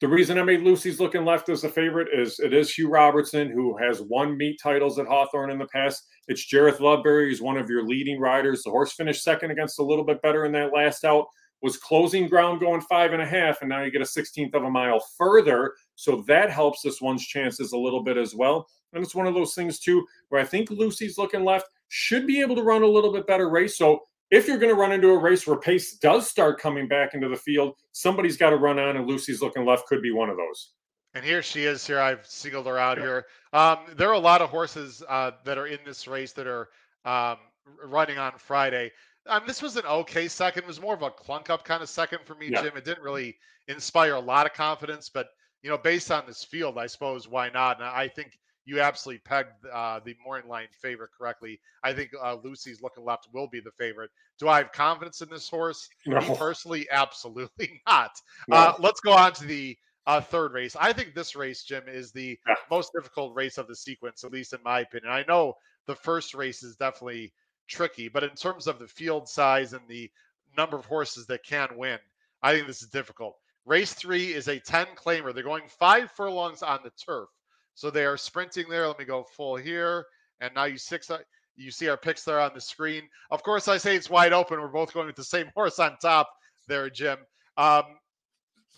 [0.00, 3.50] The reason I made Lucy's looking left as a favorite is it is Hugh Robertson,
[3.50, 6.06] who has won meet titles at Hawthorne in the past.
[6.26, 8.62] It's Jareth Loveberry, who's one of your leading riders.
[8.62, 11.26] The horse finished second against a little bit better in that last out,
[11.60, 14.64] was closing ground going five and a half, and now you get a 16th of
[14.64, 15.74] a mile further.
[15.96, 18.66] So that helps this one's chances a little bit as well.
[18.94, 22.40] And it's one of those things, too, where I think Lucy's looking left should be
[22.40, 23.76] able to run a little bit better race.
[23.76, 27.14] So if you're going to run into a race where pace does start coming back
[27.14, 30.30] into the field, somebody's got to run on, and Lucy's looking left could be one
[30.30, 30.72] of those.
[31.14, 31.84] And here she is.
[31.84, 32.98] Here I've singled her out.
[32.98, 33.04] Yeah.
[33.04, 36.46] Here, um, there are a lot of horses uh, that are in this race that
[36.46, 36.68] are
[37.04, 37.38] um,
[37.84, 38.92] running on Friday.
[39.26, 40.62] Um, this was an okay second.
[40.62, 42.62] It was more of a clunk up kind of second for me, yeah.
[42.62, 42.76] Jim.
[42.76, 43.36] It didn't really
[43.68, 45.26] inspire a lot of confidence, but
[45.62, 47.78] you know, based on this field, I suppose why not?
[47.78, 51.60] And I think you absolutely pegged uh, the morning line favorite correctly.
[51.82, 54.10] I think uh, Lucy's looking left will be the favorite.
[54.38, 55.88] Do I have confidence in this horse?
[56.06, 56.20] No.
[56.20, 58.12] Me personally, absolutely not.
[58.48, 58.56] No.
[58.56, 60.76] Uh, let's go on to the uh, third race.
[60.78, 62.54] I think this race, Jim, is the yeah.
[62.70, 65.12] most difficult race of the sequence, at least in my opinion.
[65.12, 65.54] I know
[65.86, 67.32] the first race is definitely
[67.68, 70.10] tricky, but in terms of the field size and the
[70.56, 71.98] number of horses that can win,
[72.42, 73.36] I think this is difficult.
[73.66, 75.34] Race three is a 10 claimer.
[75.34, 77.28] They're going five furlongs on the turf.
[77.80, 78.86] So they are sprinting there.
[78.86, 80.04] Let me go full here.
[80.42, 81.10] And now you six
[81.56, 83.08] you see our picks there on the screen.
[83.30, 84.60] Of course, I say it's wide open.
[84.60, 86.30] We're both going with the same horse on top
[86.68, 87.16] there, Jim.
[87.56, 87.84] Um,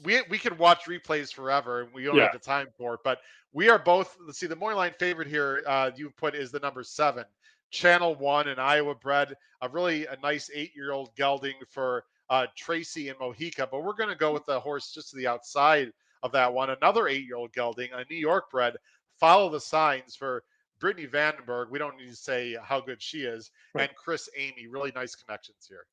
[0.05, 2.27] we we could watch replays forever, and we don't yeah.
[2.27, 3.01] have the time for it.
[3.03, 3.19] But
[3.53, 4.17] we are both.
[4.25, 7.25] Let's see, the morning line favorite here uh, you put is the number seven,
[7.73, 9.35] Channel One, and Iowa bred.
[9.62, 13.67] A really a nice eight-year-old gelding for uh, Tracy and Mojica.
[13.69, 15.91] But we're going to go with the horse just to the outside
[16.23, 16.71] of that one.
[16.71, 18.77] Another eight-year-old gelding, a New York bred.
[19.19, 20.43] Follow the signs for
[20.81, 21.71] Brittany Vandenberg.
[21.71, 23.89] We don't need to say how good she is, right.
[23.89, 24.67] and Chris Emigh.
[24.69, 25.87] Really nice connections here.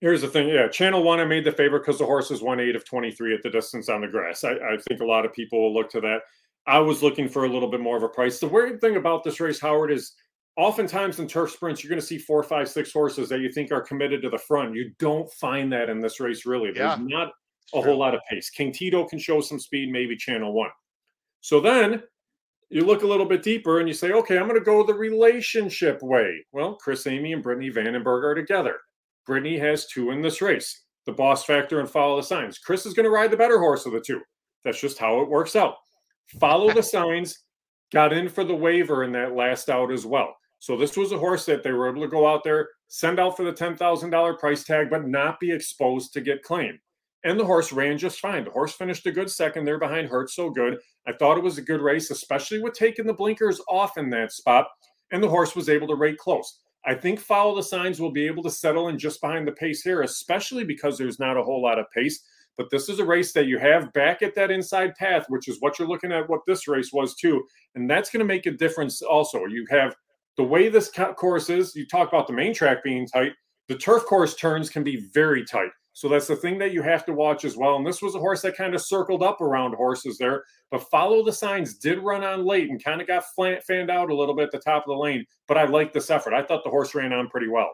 [0.00, 0.48] Here's the thing.
[0.48, 3.34] Yeah, Channel One, I made the favorite because the horse is one eight of 23
[3.34, 4.44] at the distance on the grass.
[4.44, 6.22] I, I, think a lot of people will look to that.
[6.66, 8.38] I was looking for a little bit more of a price.
[8.38, 10.14] The weird thing about this race, Howard, is
[10.56, 13.72] oftentimes in turf sprints, you're going to see four, five, six horses that you think
[13.72, 14.74] are committed to the front.
[14.74, 16.70] You don't find that in this race, really.
[16.72, 17.32] There's yeah, not
[17.74, 18.50] a whole lot of pace.
[18.50, 20.70] King Tito can show some speed, maybe Channel One.
[21.40, 22.02] So then
[22.70, 24.94] you look a little bit deeper and you say, okay, I'm going to go the
[24.94, 26.44] relationship way.
[26.52, 28.76] Well, Chris Emigh and Brittany Vandenberg are together.
[29.26, 32.58] Brittany has two in this race the boss factor and follow the signs.
[32.58, 34.20] Chris is going to ride the better horse of the two.
[34.64, 35.76] That's just how it works out.
[36.38, 37.42] Follow the signs,
[37.90, 40.36] got in for the waiver in that last out as well.
[40.58, 43.36] So this was a horse that they were able to go out there, send out
[43.36, 46.78] for the $10,000 price tag, but not be exposed to get claimed.
[47.24, 48.44] And the horse ran just fine.
[48.44, 50.78] The horse finished a good second there behind Hurt So Good.
[51.06, 54.32] I thought it was a good race, especially with taking the blinkers off in that
[54.32, 54.66] spot.
[55.12, 56.60] And the horse was able to rate close.
[56.86, 59.82] I think follow the signs will be able to settle in just behind the pace
[59.82, 62.24] here, especially because there's not a whole lot of pace.
[62.56, 65.58] But this is a race that you have back at that inside path, which is
[65.60, 67.44] what you're looking at, what this race was too.
[67.74, 69.44] And that's going to make a difference also.
[69.44, 69.94] You have
[70.36, 73.32] the way this course is, you talk about the main track being tight,
[73.68, 75.70] the turf course turns can be very tight.
[75.92, 77.76] So that's the thing that you have to watch as well.
[77.76, 81.24] And this was a horse that kind of circled up around horses there, but follow
[81.24, 84.44] the signs did run on late and kind of got fanned out a little bit
[84.44, 85.26] at the top of the lane.
[85.48, 86.32] But I liked this effort.
[86.32, 87.70] I thought the horse ran on pretty well.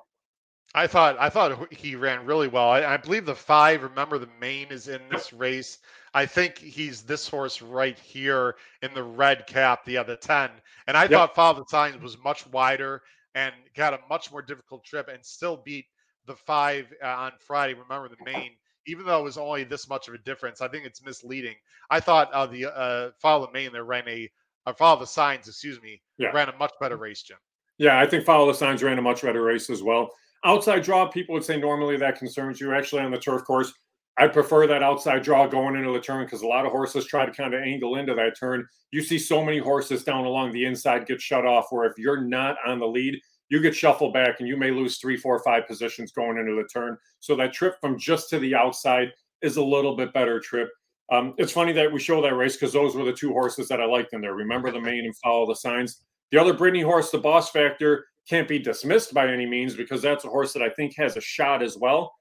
[0.74, 2.68] I thought I thought he ran really well.
[2.68, 3.82] I, I, believe the five.
[3.82, 5.78] Remember, the main is in this race.
[6.12, 10.50] I think he's this horse right here in the red cap, the other ten.
[10.86, 11.12] And I yep.
[11.12, 13.00] thought Follow the Signs was much wider
[13.34, 15.86] and got a much more difficult trip and still beat
[16.26, 17.74] the five uh, on Friday.
[17.74, 18.52] Remember the main,
[18.86, 21.54] even though it was only this much of a difference, I think it's misleading.
[21.90, 24.30] I thought uh, the uh, follow the main there ran a
[24.66, 26.28] uh, follow the signs, excuse me, yeah.
[26.28, 27.38] ran a much better race, Jim.
[27.78, 30.10] Yeah, I think follow the signs ran a much better race as well.
[30.44, 32.74] Outside draw, people would say normally that concerns you.
[32.74, 33.72] Actually, on the turf course,
[34.18, 37.26] I prefer that outside draw going into the turn because a lot of horses try
[37.26, 38.66] to kind of angle into that turn.
[38.90, 42.22] You see so many horses down along the inside get shut off, where if you're
[42.22, 45.66] not on the lead, you get shuffled back and you may lose three, four, five
[45.66, 46.96] positions going into the turn.
[47.20, 50.68] So that trip from just to the outside is a little bit better trip.
[51.12, 53.80] Um, it's funny that we show that race because those were the two horses that
[53.80, 54.34] I liked in there.
[54.34, 56.02] Remember the main and follow the signs.
[56.32, 60.24] The other Brittany horse, the Boss Factor, can't be dismissed by any means because that's
[60.24, 62.12] a horse that I think has a shot as well.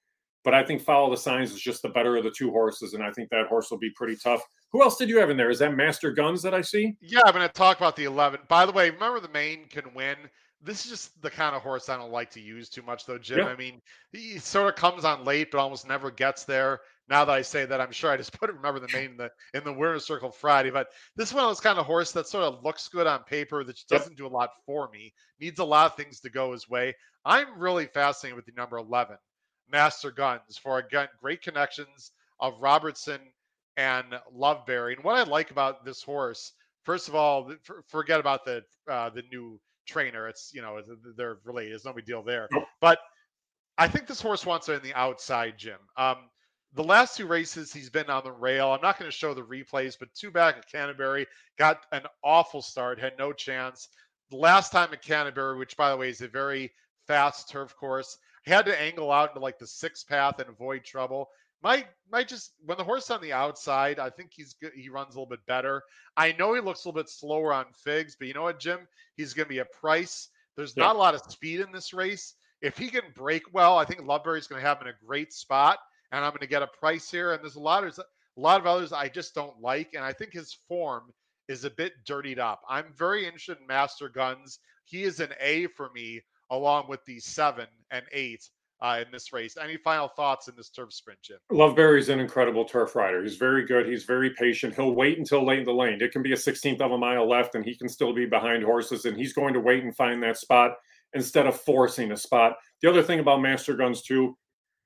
[0.44, 3.04] But I think follow the signs is just the better of the two horses, and
[3.04, 4.44] I think that horse will be pretty tough.
[4.72, 5.50] Who else did you have in there?
[5.50, 6.96] Is that Master Guns that I see?
[7.02, 8.42] Yeah, I'm going to talk about the 11.
[8.48, 10.18] By the way, remember the main can win
[10.66, 13.20] this is just the kind of horse I don't like to use too much, though,
[13.20, 13.40] Jim.
[13.40, 13.46] Yeah.
[13.46, 16.80] I mean, he sort of comes on late, but almost never gets there.
[17.08, 18.56] Now that I say that, I'm sure I just put it.
[18.56, 21.78] Remember the name in the in the winner's circle Friday, but this one is kind
[21.78, 24.90] of horse that sort of looks good on paper, that doesn't do a lot for
[24.92, 25.14] me.
[25.40, 26.96] Needs a lot of things to go his way.
[27.24, 29.18] I'm really fascinated with the number 11,
[29.72, 33.20] Master Guns, for again great connections of Robertson
[33.78, 34.96] and Loveberry.
[34.96, 37.52] And what I like about this horse, first of all,
[37.88, 40.28] forget about the uh, the new trainer.
[40.28, 40.82] It's you know
[41.18, 41.72] they're related.
[41.72, 42.50] There's no big deal there.
[42.82, 43.00] But
[43.78, 45.80] I think this horse wants it in the outside, Jim.
[45.98, 46.18] Um,
[46.74, 48.72] the last two races he's been on the rail.
[48.72, 51.26] I'm not going to show the replays, but two back at Canterbury
[51.58, 53.88] got an awful start, had no chance.
[54.30, 56.72] The last time at Canterbury, which by the way is a very
[57.08, 60.84] fast turf course, he had to angle out into like the sixth path and avoid
[60.84, 61.30] trouble
[61.66, 64.72] might might just when the horse on the outside, I think he's good.
[64.76, 65.82] He runs a little bit better.
[66.16, 68.88] I know he looks a little bit slower on figs, but you know what, Jim?
[69.18, 70.30] He's going to be a price.
[70.56, 70.84] There's yeah.
[70.84, 72.36] not a lot of speed in this race.
[72.62, 75.34] If he can break well, I think Loveberry's going to have him in a great
[75.34, 75.80] spot,
[76.12, 77.34] and I'm going to get a price here.
[77.34, 80.14] And there's a lot of a lot of others I just don't like, and I
[80.14, 81.12] think his form
[81.48, 82.62] is a bit dirtied up.
[82.70, 84.60] I'm very interested in Master Guns.
[84.84, 88.48] He is an A for me, along with the seven and eight
[88.86, 89.58] uh, in this race.
[89.62, 91.38] Any final thoughts in this turf sprint, Jim?
[91.52, 93.24] Loveberry's an incredible turf rider.
[93.24, 93.88] He's very good.
[93.88, 94.76] He's very patient.
[94.76, 96.02] He'll wait until late in the lane.
[96.02, 98.64] It can be a 16th of a mile left, and he can still be behind
[98.64, 100.72] horses, and he's going to wait and find that spot
[101.14, 102.58] instead of forcing a spot.
[102.82, 104.38] The other thing about Master Guns, too,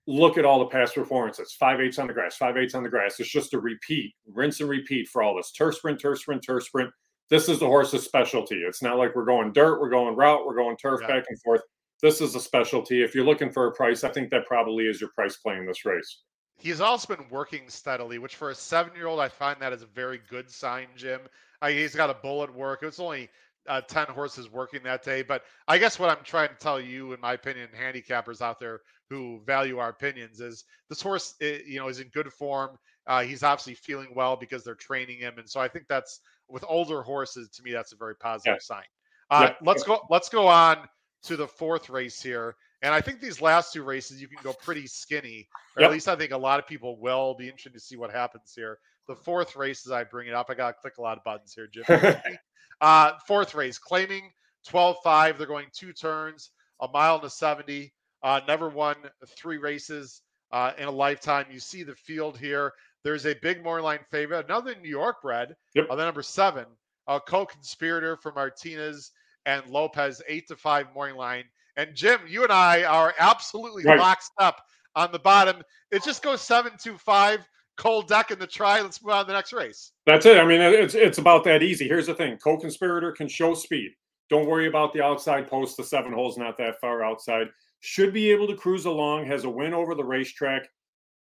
[0.08, 1.54] look at all the past performances.
[1.60, 3.20] Five eights on the grass, five eights on the grass.
[3.20, 5.52] It's just a repeat, rinse and repeat for all this.
[5.52, 6.90] Turf sprint, turf sprint, turf sprint.
[7.30, 8.64] this is the horse's specialty.
[8.66, 11.08] It's not like we're going dirt, we're going route, we're going turf yeah.
[11.08, 11.62] back and forth.
[12.02, 13.04] This is a specialty.
[13.04, 15.86] If you're looking for a price, I think that probably is your price playing this
[15.86, 16.22] race.
[16.58, 19.82] He's also been working steadily, which for a seven year old, I find that is
[19.82, 21.22] a very good sign, Jim.
[21.62, 22.84] I, he's got a bullet work.
[22.84, 23.30] It was only
[23.68, 25.22] uh, 10 horses working that day.
[25.22, 28.82] But I guess what I'm trying to tell you, in my opinion, handicappers out there
[29.10, 32.78] who value our opinions, is this horse, you know, is in good form.
[33.08, 36.64] Uh, he's obviously feeling well because they're training him, and so I think that's with
[36.68, 37.50] older horses.
[37.50, 38.76] To me, that's a very positive yeah.
[38.76, 38.84] sign.
[39.32, 39.54] Uh.
[39.64, 40.02] Let's go.
[40.10, 40.88] Let's go on
[41.24, 42.56] to the fourth race here.
[42.82, 45.90] And I think these last two races, you can go pretty skinny, or yep.
[45.90, 48.54] at least I think a lot of people will be interested to see what happens
[48.56, 48.80] here.
[49.08, 51.24] The fourth race, as I bring it up, I got to click a lot of
[51.24, 52.16] buttons here, Jim.
[52.82, 54.32] uh, fourth race, claiming
[54.68, 55.38] 12 5.
[55.38, 57.92] They're going two turns, a mile to 70.
[58.22, 58.96] Uh, never won
[59.28, 61.46] three races uh, in a lifetime.
[61.52, 62.74] You see the field here.
[63.04, 65.88] There's a big morning line favorite, another New York bred, yep.
[65.90, 66.66] uh, the number seven,
[67.08, 69.12] a co conspirator for Martinez
[69.50, 71.44] and Lopez, eight to five morning line.
[71.76, 73.98] And Jim, you and I are absolutely right.
[73.98, 74.62] locked up
[74.96, 75.62] on the bottom.
[75.92, 77.48] It just goes seven to five.
[77.78, 78.82] Cold deck in the try.
[78.82, 79.94] Let's move on to the next race.
[80.06, 80.38] That's it.
[80.38, 81.88] I mean, it's it's about that easy.
[81.88, 83.92] Here's the thing: co-conspirator can show speed.
[84.30, 85.78] Don't worry about the outside post.
[85.78, 87.48] The seven holes not that far outside.
[87.80, 89.26] Should be able to cruise along.
[89.26, 90.68] Has a win over the racetrack.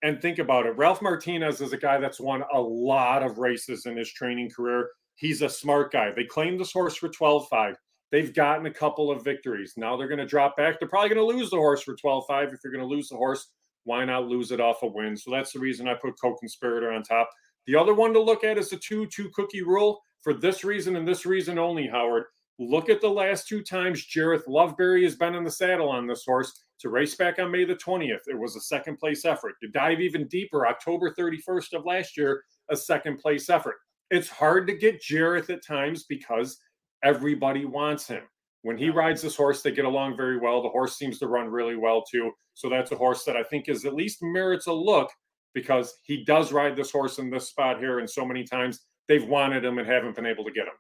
[0.03, 0.77] And think about it.
[0.77, 4.89] Ralph Martinez is a guy that's won a lot of races in his training career.
[5.17, 6.13] He's a smart guy.
[6.13, 7.77] They claimed this horse for 12 5.
[8.13, 9.75] They've gotten a couple of victories.
[9.77, 10.79] Now they're going to drop back.
[10.79, 12.49] They're probably going to lose the horse for 12 5.
[12.53, 13.49] If you're going to lose the horse,
[13.85, 15.17] why not lose it off a win?
[15.17, 17.31] So that's the reason I put co conspirator on top.
[17.67, 20.03] The other one to look at is the two two cookie rule.
[20.23, 22.25] For this reason and this reason only, Howard,
[22.59, 26.25] look at the last two times Jareth Loveberry has been in the saddle on this
[26.25, 26.65] horse.
[26.81, 29.55] To race back on May the 20th, it was a second place effort.
[29.63, 33.77] To dive even deeper, October 31st of last year, a second place effort.
[34.11, 36.61] It's hard to get Jareth at times because
[37.03, 38.23] Everybody wants him.
[38.63, 40.63] When he rides this horse, they get along very well.
[40.63, 42.33] The horse seems to run really well too.
[42.55, 45.11] So that's a horse that I think is at least merits a look
[45.55, 47.99] because he does ride this horse in this spot here.
[48.01, 50.75] And so many times they've wanted him and haven't been able to get him.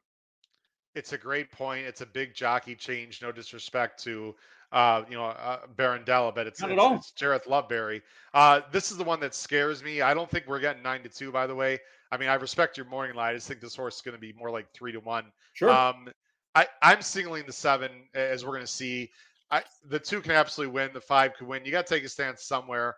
[0.95, 1.87] It's a great point.
[1.87, 3.23] It's a big jockey change.
[3.23, 4.35] No disrespect to
[4.73, 8.03] uh, you know, uh, Barandella, but it's, Not it's, it's Jareth Loveberry.
[8.35, 10.03] Uh, this is the one that scares me.
[10.03, 11.79] I don't think we're getting nine to two, by the way.
[12.13, 13.31] I mean, I respect your morning line.
[13.31, 15.25] I just think this horse is going to be more like three to one.
[15.55, 15.71] Sure.
[15.71, 16.09] Um,
[16.55, 19.11] I, I'm singling the seven as we're going to see.
[19.51, 20.91] I, the two can absolutely win.
[20.93, 21.65] The five could win.
[21.65, 22.97] You got to take a stance somewhere.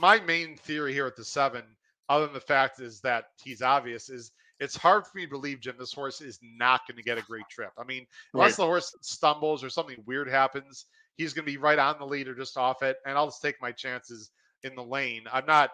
[0.00, 1.62] My main theory here at the seven,
[2.08, 5.60] other than the fact is that he's obvious, is it's hard for me to believe,
[5.60, 7.72] Jim, this horse is not going to get a great trip.
[7.76, 8.56] I mean, unless right.
[8.56, 12.28] the horse stumbles or something weird happens, he's going to be right on the lead
[12.28, 14.30] or just off it, and I'll just take my chances
[14.62, 15.24] in the lane.
[15.32, 15.70] I'm not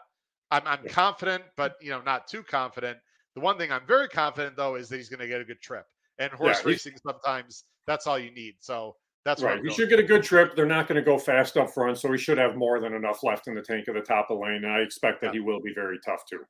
[0.50, 2.98] I'm, I'm confident, but you know, not too confident.
[3.34, 5.60] The one thing I'm very confident though is that he's going to get a good
[5.60, 5.84] trip.
[6.18, 8.54] And horse yeah, racing sometimes that's all you need.
[8.60, 9.60] So that's right.
[9.62, 10.56] He should get a good trip.
[10.56, 13.22] They're not going to go fast up front, so he should have more than enough
[13.22, 14.64] left in the tank at the top of the lane.
[14.64, 15.32] And I expect that yeah.
[15.34, 16.40] he will be very tough too.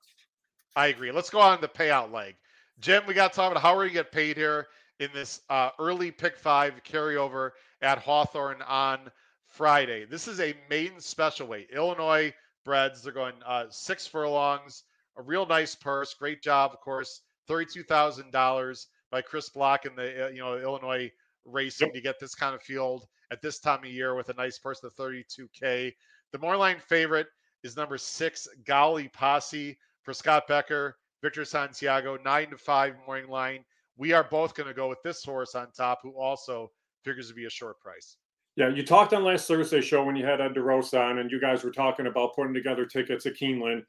[0.76, 1.10] I agree.
[1.10, 2.36] Let's go on the payout leg.
[2.80, 4.68] Jim, we got to talk about how are you get paid here
[5.00, 7.50] in this uh, early pick five carryover
[7.82, 9.10] at Hawthorne on
[9.48, 10.04] Friday.
[10.04, 11.68] This is a maiden special weight.
[11.74, 12.32] Illinois
[12.64, 13.02] breds.
[13.02, 14.84] They're going uh, six furlongs,
[15.16, 16.14] a real nice purse.
[16.14, 17.22] Great job, of course.
[17.48, 21.10] Thirty-two thousand dollars by Chris Block in the uh, you know Illinois
[21.44, 21.94] racing yep.
[21.94, 24.82] to get this kind of field at this time of year with a nice purse
[24.82, 25.92] of 32k.
[26.32, 27.26] The morning line favorite
[27.62, 33.64] is number six, Golly Posse for Scott Becker, Victor Santiago, nine to five morning line.
[33.96, 36.70] We are both going to go with this horse on top, who also
[37.04, 38.16] figures to be a short price.
[38.60, 41.40] Yeah, you talked on last Thursday show when you had Ed DeRosa on, and you
[41.40, 43.84] guys were talking about putting together tickets at Keeneland.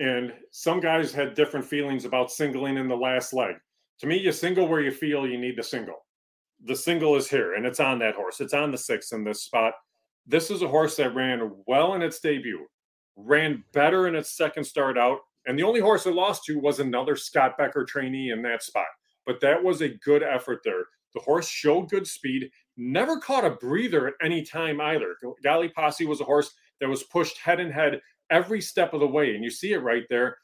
[0.00, 3.54] And some guys had different feelings about singling in the last leg.
[4.00, 6.04] To me, you single where you feel you need to single.
[6.64, 8.40] The single is here, and it's on that horse.
[8.40, 9.74] It's on the six in this spot.
[10.26, 12.66] This is a horse that ran well in its debut,
[13.14, 15.20] ran better in its second start out.
[15.46, 18.86] And the only horse it lost to was another Scott Becker trainee in that spot.
[19.24, 20.82] But that was a good effort there.
[21.14, 25.16] The horse showed good speed never caught a breather at any time either.
[25.42, 28.00] Golly Posse was a horse that was pushed head and head
[28.30, 29.34] every step of the way.
[29.34, 30.36] And you see it right there.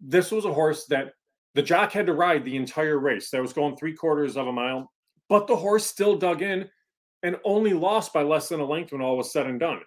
[0.00, 1.12] This was a horse that
[1.54, 3.30] the jock had to ride the entire race.
[3.30, 4.90] That was going three quarters of a mile,
[5.28, 6.68] but the horse still dug in
[7.22, 9.80] and only lost by less than a length when all was said and done.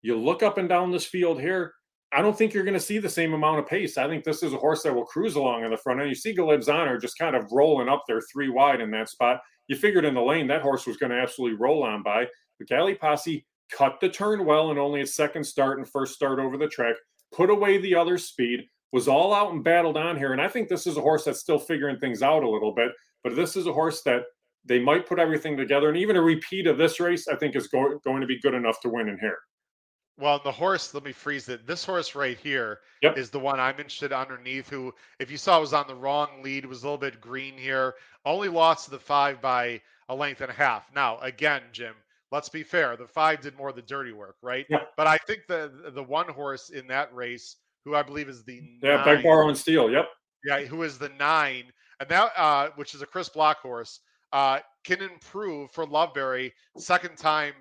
[0.00, 1.74] You look up and down this field here.
[2.14, 3.96] I don't think you're going to see the same amount of pace.
[3.96, 6.08] I think this is a horse that will cruise along in the front end.
[6.08, 9.40] You see Galib's Honor just kind of rolling up there three wide in that spot
[9.68, 12.26] you figured in the lane that horse was going to absolutely roll on by.
[12.58, 16.38] The Golly Posse cut the turn well and only its second start and first start
[16.38, 16.96] over the track,
[17.32, 20.32] put away the other speed, was all out and battled on here.
[20.32, 22.92] And I think this is a horse that's still figuring things out a little bit.
[23.24, 24.24] But this is a horse that
[24.64, 27.68] they might put everything together, and even a repeat of this race, I think, is
[27.68, 29.38] go- going to be good enough to win in here.
[30.18, 31.66] Well, the horse, let me freeze it.
[31.66, 33.16] This horse right here Yep.
[33.16, 34.68] is the one I'm interested underneath.
[34.68, 37.94] Who, if you saw, was on the wrong lead, was a little bit green here.
[38.24, 40.92] Only lost the five by a length and a half.
[40.94, 41.94] Now, again, Jim,
[42.30, 42.96] let's be fair.
[42.96, 44.66] The five did more of the dirty work, right?
[44.68, 44.92] Yep.
[44.96, 48.60] But I think the the one horse in that race, who I believe is the
[48.82, 49.90] Yeah, nine, Beg Borrow and Steel.
[49.90, 50.08] Yep.
[50.44, 54.00] yeah, who is the nine, and that uh, which is a Chris Block horse,
[54.32, 57.54] uh, can improve for Loveberry second time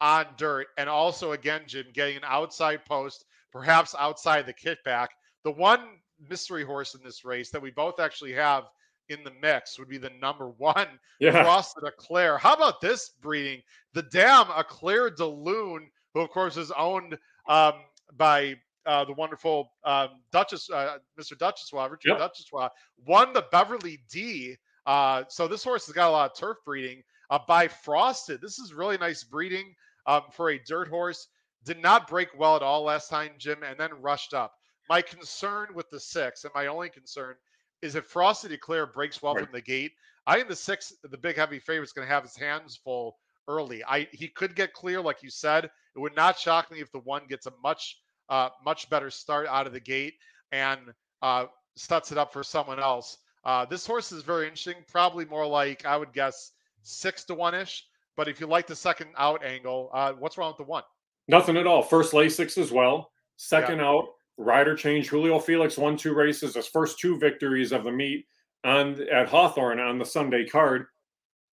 [0.00, 5.08] on dirt, and also again, Jim getting an outside post, perhaps outside the kickback.
[5.44, 5.80] The one
[6.28, 8.64] mystery horse in this race that we both actually have
[9.08, 10.86] in the mix would be the number one,
[11.20, 11.42] Yeah.
[11.42, 12.38] Frosted Eclair.
[12.38, 13.62] How about this breeding?
[13.94, 17.16] The dam Eclair de Lune, who of course is owned
[17.48, 17.74] um,
[18.16, 21.36] by uh, the wonderful um, Duchess, uh, Mr.
[21.36, 22.18] Duchossois, Richard Yep.
[22.34, 22.68] Duchossois,
[23.06, 24.56] won the Beverly D.
[24.86, 28.40] Uh, so this horse has got a lot of turf breeding uh, by Frosted.
[28.40, 29.74] This is really nice breeding
[30.08, 31.28] um, for a dirt horse.
[31.64, 34.54] Did not break well at all last time, Jim, and then rushed up.
[34.88, 37.34] My concern with the six, and my only concern,
[37.82, 39.44] is if Frosted Eclair breaks well Right.
[39.44, 39.92] from the gate.
[40.26, 43.18] I think the six, the big heavy favorite, is going to have his hands full
[43.48, 43.84] early.
[43.84, 45.64] I he could get clear, like you said.
[45.64, 47.98] It would not shock me if the one gets a much
[48.28, 50.14] uh, much better start out of the gate
[50.52, 50.80] and
[51.22, 51.46] uh,
[51.76, 53.16] sets it up for someone else.
[53.44, 54.84] Uh, this horse is very interesting.
[54.88, 56.52] Probably more like I would guess
[56.82, 57.84] six to one ish.
[58.18, 60.82] But if you like the second out angle, uh, what's wrong with the one?
[61.28, 61.82] Nothing at all.
[61.82, 63.12] First Lasix as well.
[63.36, 64.06] Second out,
[64.36, 65.06] rider change.
[65.06, 68.26] Julio Felix won two races, his first two victories of the meet
[68.64, 70.86] on at Hawthorne on the Sunday card.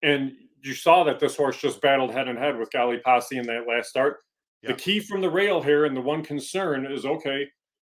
[0.01, 0.32] And
[0.63, 3.68] you saw that this horse just battled head and head with Golly Posse in that
[3.68, 4.18] last start.
[4.63, 4.72] Yeah.
[4.72, 7.45] The key from the rail here, and the one concern is okay,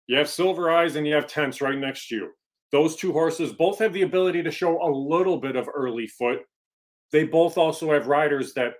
[0.07, 2.31] you have Silver Eyes and you have Tense right next to you.
[2.73, 6.39] Those two horses both have the ability to show a little bit of early foot.
[7.11, 8.73] They both also have riders that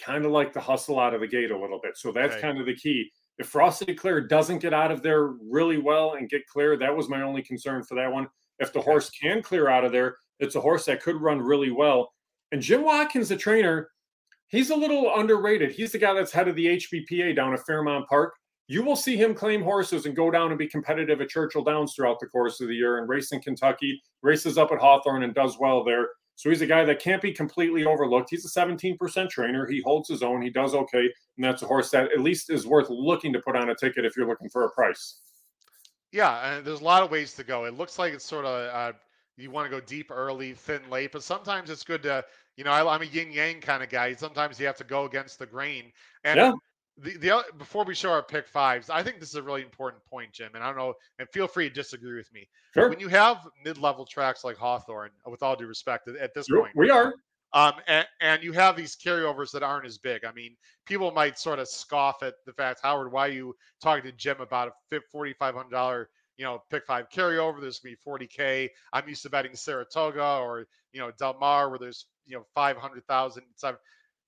[0.00, 1.96] kind of like to hustle out of the gate a little bit.
[1.96, 2.42] So that's Right.
[2.42, 3.10] kind of the key.
[3.38, 7.08] If Frosted Eclair doesn't get out of there really well and get clear, that was
[7.08, 8.28] my only concern for that one.
[8.58, 11.70] If the horse can clear out of there, it's a horse that could run really
[11.70, 12.12] well.
[12.52, 13.90] And Jim Watkins, the trainer,
[14.48, 15.72] he's a little underrated.
[15.72, 18.34] He's the guy that's head of the HBPA down at Fairmount Park.
[18.68, 21.94] You will see him claim horses and go down and be competitive at Churchill Downs
[21.94, 25.34] throughout the course of the year and race in Kentucky, races up at Hawthorne and
[25.34, 26.08] does well there.
[26.42, 28.30] So he's a guy that can't be completely overlooked.
[28.30, 29.64] He's a 17% trainer.
[29.64, 30.42] He holds his own.
[30.42, 31.02] He does okay.
[31.36, 34.04] And that's a horse that at least is worth looking to put on a ticket
[34.04, 35.20] if you're looking for a price.
[36.10, 37.66] Yeah, and there's a lot of ways to go.
[37.66, 38.92] It looks like it's sort of uh,
[39.36, 42.24] you want to go deep early, thin late, but sometimes it's good to,
[42.56, 44.12] you know, I, I'm a yin yang kind of guy.
[44.14, 45.92] Sometimes you have to go against the grain.
[46.24, 46.52] And Yeah.
[46.98, 50.04] The the before we show our pick fives, I think this is a really important
[50.04, 50.50] point, Jim.
[50.54, 52.48] And I don't know, and feel free to disagree with me.
[52.74, 52.88] Sure.
[52.88, 56.72] When you have mid-level tracks like Hawthorne, with all due respect, at- this Sure, point,
[56.76, 57.14] We are.
[57.54, 60.24] um, and, and you have these carryovers that aren't as big.
[60.24, 64.04] I mean, people might sort of scoff at the fact, Howard, why are you talking
[64.04, 66.06] to Jim about a $4,500,
[66.38, 67.60] you know, pick five carryover?
[67.60, 68.68] There's to be 40K.
[68.92, 73.42] I'm used to betting Saratoga or, you know, Del Mar where there's, you know, 500,000.
[73.56, 73.76] So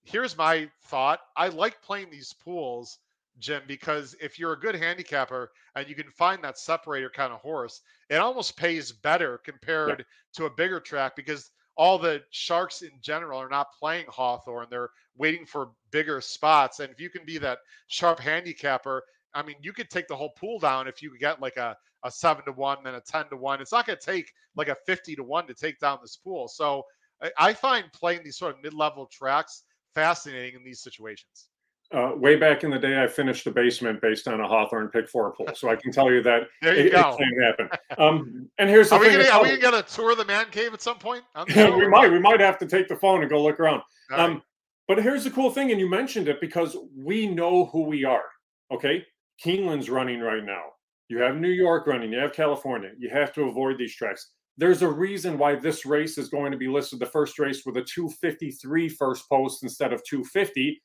[0.05, 1.21] here's my thought.
[1.37, 2.99] I like playing these pools,
[3.39, 7.41] Jim, because if you're a good handicapper and you can find that separator kind of
[7.41, 7.81] horse,
[8.11, 13.41] it almost pays better compared to a bigger track because all the sharks in general
[13.41, 14.69] are not playing Hawthorne.
[14.71, 16.81] They're waiting for bigger spots.
[16.81, 19.03] And if you can be that sharp handicapper,
[19.35, 21.77] I mean, you could take the whole pool down if you could get like a,
[22.05, 23.61] a seven to one, then a 10 to one.
[23.61, 26.47] It's not going to take like a 50 to one to take down this pool.
[26.47, 26.85] So
[27.21, 29.64] I, I find playing these sort of mid level tracks
[29.95, 31.49] fascinating in these situations.
[31.93, 35.09] Uh, way back in the day, I finished the basement based on a Hawthorne pick
[35.09, 35.49] four pool.
[35.55, 37.17] So I can tell you that There you it, go.
[37.17, 37.69] it can happen.
[37.99, 39.19] Um, and here's the Are we thing.
[39.27, 41.23] gonna are we gonna tour the man cave at some point?
[41.35, 41.77] on the show?
[41.77, 43.83] we might we might have to take the phone and go look around.
[44.11, 44.19] Right.
[44.21, 44.43] Um,
[44.89, 48.25] but here's the cool thing, and you mentioned it because we know who we are.
[48.73, 49.05] Okay,
[49.45, 50.63] Keeneland's running right now.
[51.09, 52.13] You have New York running.
[52.13, 52.91] You have California.
[52.99, 54.31] You have to avoid these tracks.
[54.57, 57.77] There's a reason why this race is going to be listed the first race with
[57.77, 60.81] a 253 first post instead of 250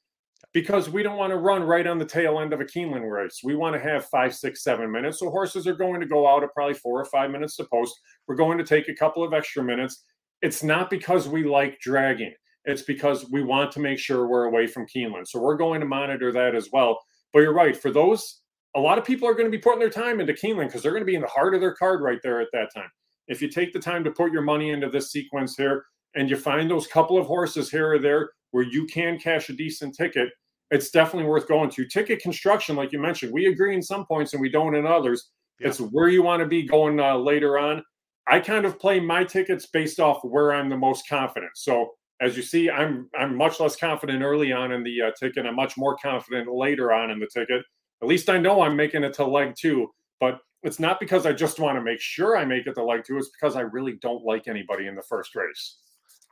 [0.53, 3.41] because we don't want to run right on the tail end of a Keeneland race.
[3.43, 5.19] We want to have five, six, seven minutes.
[5.19, 7.99] So horses are going to go out at probably four or five minutes to post.
[8.27, 10.03] We're going to take a couple of extra minutes.
[10.41, 12.33] It's not because we like dragging.
[12.65, 15.27] It's because we want to make sure we're away from Keeneland.
[15.27, 16.99] So we're going to monitor that as well.
[17.33, 17.77] But you're right.
[17.77, 18.41] For those,
[18.75, 20.91] a lot of people are going to be putting their time into Keeneland because they're
[20.91, 22.89] going to be in the heart of their card right there at that time.
[23.29, 26.35] If you take the time to put your money into this sequence here and you
[26.35, 30.29] find those couple of horses here or there where you can cash a decent ticket,
[30.71, 31.87] it's definitely worth going to.
[31.87, 35.29] Ticket construction, like you mentioned, we agree in some points and we don't in others.
[35.59, 35.69] Yeah.
[35.69, 37.83] It's where you want to be going uh, later on.
[38.27, 41.51] I kind of play my tickets based off where I'm the most confident.
[41.55, 45.45] So as you see, I'm I'm much less confident early on in the uh, ticket.
[45.45, 47.63] I'm much more confident later on in the ticket.
[48.01, 49.89] At least I know I'm making it to leg two.
[50.19, 53.03] But it's not because I just want to make sure I make it to leg
[53.05, 53.17] two.
[53.17, 55.77] It's because I really don't like anybody in the first race.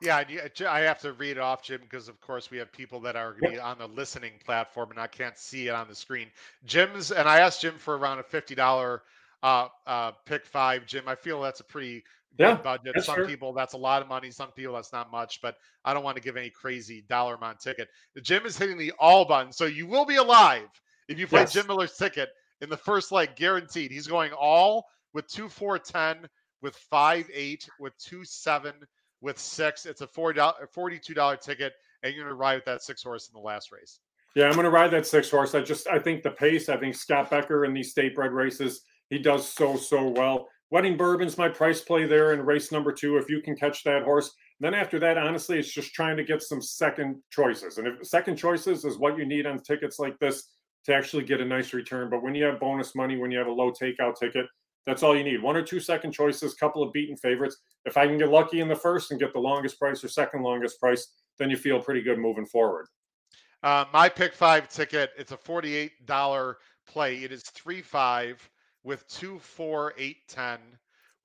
[0.02, 0.24] Yeah,
[0.70, 3.32] I have to read it off, Jim, because of course we have people that are
[3.32, 6.28] going to be on the listening platform and I can't see it on the screen.
[6.66, 9.02] Jim's, and I asked Jim for around a fifty dollar
[9.42, 11.06] uh, uh, pick five, Jim.
[11.08, 12.04] I feel that's a pretty
[12.38, 13.04] yeah, budget.
[13.04, 14.30] Some people that's a lot of money.
[14.30, 15.42] Some people that's not much.
[15.42, 17.88] But I don't want to give any crazy dollar amount ticket.
[18.22, 20.68] Jim is hitting the all button, so you will be alive
[21.08, 21.54] if you play yes.
[21.54, 22.30] Jim Miller's ticket
[22.62, 23.92] in the first leg, guaranteed.
[23.92, 26.28] He's going all with two four ten,
[26.62, 28.74] with five eight, with two seven,
[29.22, 29.86] with six.
[29.86, 33.04] It's a four dollar, forty two dollar ticket, and you're to ride with that six
[33.04, 34.00] horse in the last race.
[34.36, 35.56] Yeah, I'm to ride that six horse.
[35.56, 36.70] I just I think the pace.
[36.70, 40.48] I think Scott Becker in these state bred races he does so, so well.
[40.70, 43.18] Wedding Bourbon's my price play there in race number two.
[43.18, 46.44] If you can catch that horse, then after that, honestly, it's just trying to get
[46.44, 47.78] some second choices.
[47.78, 50.50] And if second choices is what you need on tickets like this
[50.88, 52.10] to actually get a nice return.
[52.10, 54.48] But when you have bonus money, when you have a low takeout ticket,
[54.86, 55.44] that's all you need.
[55.44, 57.58] One or two second choices, couple of beaten favorites.
[57.86, 60.44] If I can get lucky in the first and get the longest price or second
[60.44, 62.88] longest price, then you feel pretty good moving forward.
[63.64, 66.56] Uh, my pick five ticket, it's a $48
[66.88, 67.18] play.
[67.18, 68.50] It is three five
[68.84, 70.60] with two, four, eight, ten,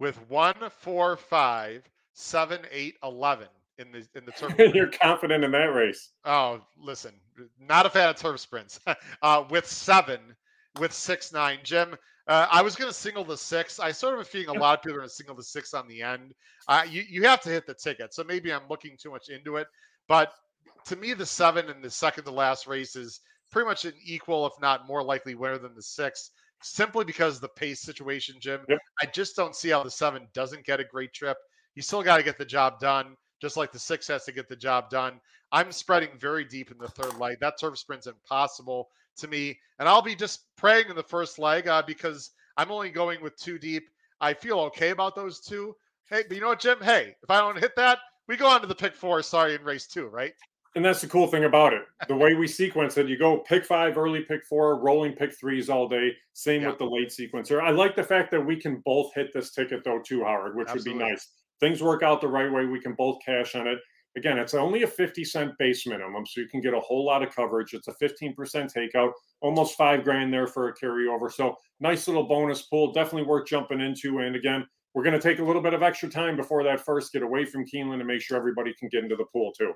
[0.01, 3.47] with one, four, five, seven, eight, eleven
[3.79, 4.75] in the in the turf.
[4.75, 6.11] You're confident in that race.
[6.25, 7.13] Oh, listen,
[7.61, 8.81] not a fan of turf sprints.
[9.23, 10.21] uh, with seven,
[10.79, 11.97] with six, nine, Jim.
[12.29, 13.81] Uh, I was going to single the six.
[13.81, 15.75] I sort of a feeling a lot of people are going to single the six
[15.75, 16.33] on the end.
[16.69, 19.57] Uh, you you have to hit the ticket, so maybe I'm looking too much into
[19.57, 19.67] it.
[20.09, 20.33] But
[20.87, 23.21] to me, the seven and the second to last race is
[23.51, 26.31] pretty much an equal, if not more likely winner than the six
[26.63, 28.61] simply because the pace situation, Jim.
[28.69, 28.79] Yep.
[29.01, 31.37] I just don't see how the seven doesn't get a great trip.
[31.75, 34.49] You still got to get the job done, just like the six has to get
[34.49, 35.21] the job done.
[35.51, 37.39] I'm spreading very deep in the third leg.
[37.41, 41.67] That turf sprint's impossible to me, and I'll be just praying in the first leg
[41.67, 43.89] uh, because I'm only going with two deep.
[44.21, 45.75] I feel okay about those two.
[46.09, 46.79] Hey, but you know what, Jim?
[46.81, 49.21] Hey, if I don't hit that, we go on to the pick four.
[49.23, 50.33] Sorry, in race two, right?
[50.75, 51.83] and that's the cool thing about it.
[52.09, 55.69] The way we sequence it, you go pick five, early pick four, rolling pick threes
[55.69, 56.13] all day.
[56.33, 56.69] Same yeah.
[56.69, 57.63] with the late sequencer.
[57.63, 60.69] I like the fact that we can both hit this ticket though, too, Howard, which
[60.69, 60.93] Absolutely.
[60.95, 61.29] would be nice.
[61.63, 62.67] Things work out the right way.
[62.67, 63.79] We can both cash on it.
[64.17, 67.23] Again, it's only a 50 cent base minimum, so you can get a whole lot
[67.23, 67.73] of coverage.
[67.73, 71.33] It's a 15% takeout, almost five grand there for a carryover.
[71.33, 74.19] So nice little bonus pool, definitely worth jumping into.
[74.19, 77.13] And again, we're going to take a little bit of extra time before that first
[77.13, 79.73] get away from Keeneland to make sure everybody can get into the pool too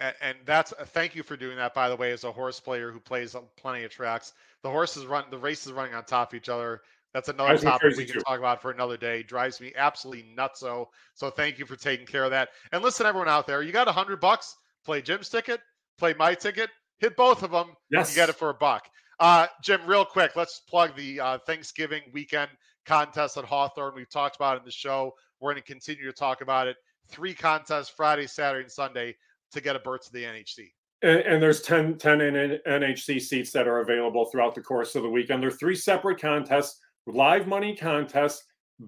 [0.00, 2.60] and, and that's uh, thank you for doing that by the way as a horse
[2.60, 4.32] player who plays plenty of tracks
[4.62, 6.82] the horses run the races running on top of each other
[7.14, 8.20] that's another topic we can too.
[8.20, 12.06] talk about for another day drives me absolutely nuts so so thank you for taking
[12.06, 15.28] care of that and listen everyone out there you got a hundred bucks play jim's
[15.28, 15.60] ticket
[15.98, 18.10] play my ticket hit both of them yes.
[18.10, 18.88] you get it for a buck
[19.20, 22.50] uh, jim real quick let's plug the uh, thanksgiving weekend
[22.86, 26.12] contest at hawthorne we've talked about it in the show we're going to continue to
[26.12, 26.76] talk about it
[27.08, 29.14] three contests friday saturday and sunday
[29.52, 30.70] to get a berth to the NHC.
[31.02, 32.18] And, and, there's 10, 10
[32.66, 35.42] NHC seats that are available throughout the course of the weekend.
[35.42, 38.44] There are three separate contests, live money contests.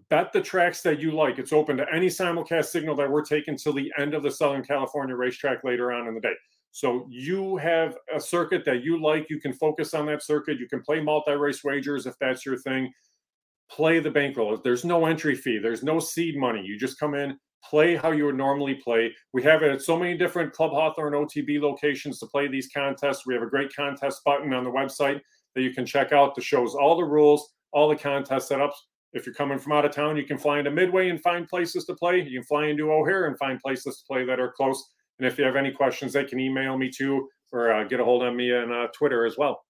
[0.09, 1.41] Bet the tracks that you like.
[1.41, 4.63] It's open to any simulcast signal that we're taking till the end of the Southern
[4.63, 6.35] California racetrack later on in the day.
[6.71, 9.29] So you have a circuit that you like.
[9.29, 10.61] You can focus on that circuit.
[10.61, 12.93] You can play multi-race wagers if that's your thing.
[13.69, 14.57] Play the bankroll.
[14.63, 15.59] There's no entry fee.
[15.59, 16.63] There's no seed money.
[16.65, 17.37] You just come in,
[17.69, 19.13] play how you would normally play.
[19.33, 23.27] We have it at so many different Club Hawthorne OTB locations to play these contests.
[23.27, 25.21] We have a great contest button on the website
[25.57, 28.75] that you can check out that shows all the rules, all the contest setups.
[29.13, 31.85] If you're coming from out of town, you can fly into Midway and find places
[31.87, 32.21] to play.
[32.23, 34.83] You can fly into O'Hare and find places to play that are close.
[35.19, 38.05] And if you have any questions, they can email me too or uh, get a
[38.05, 39.65] hold of me on uh, Twitter as well.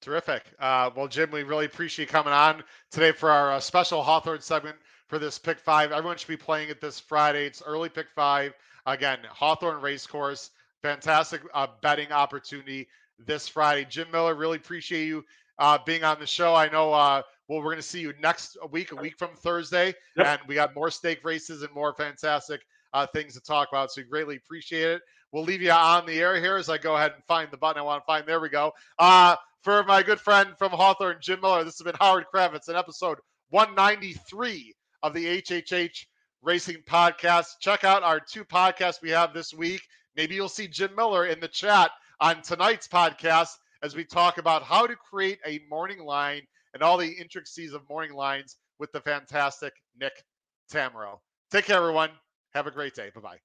[0.00, 0.44] Terrific.
[0.58, 4.76] Uh, well, Jim, we really appreciate coming on today for our uh, special Hawthorne segment
[5.08, 5.92] for this pick five.
[5.92, 7.44] Everyone should be playing it this Friday.
[7.44, 8.54] It's early pick five.
[8.86, 10.50] Again, Hawthorne Racecourse.
[10.82, 12.88] Fantastic uh, betting opportunity
[13.18, 13.86] this Friday.
[13.90, 15.22] Jim Miller, really appreciate you
[15.60, 16.54] uh, being on the show.
[16.54, 19.94] I know uh, well, we're going to see you next week, a week from Thursday,
[20.16, 20.26] yep.
[20.26, 22.60] and we got more stake races and more fantastic
[22.94, 23.90] uh, things to talk about.
[23.90, 25.02] So we greatly appreciate it.
[25.32, 27.80] We'll leave you on the air here as I go ahead and find the button
[27.80, 28.26] I want to find.
[28.26, 28.72] There we go.
[28.98, 32.76] Uh, for my good friend from Hawthorne, Jim Miller, this has been Howard Kravets in
[32.76, 33.18] episode
[33.50, 36.06] 193 of the HHH
[36.42, 37.58] Racing Podcast.
[37.60, 39.82] Check out our two podcasts we have this week.
[40.16, 41.90] Maybe you'll see Jim Miller in the chat
[42.20, 46.42] on tonight's podcast as we talk about how to create a morning line
[46.74, 50.24] and all the intricacies of morning lines with the fantastic Nick
[50.72, 51.18] Tammaro.
[51.50, 52.10] Take care, everyone.
[52.54, 53.10] Have a great day.
[53.14, 53.38] Bye bye.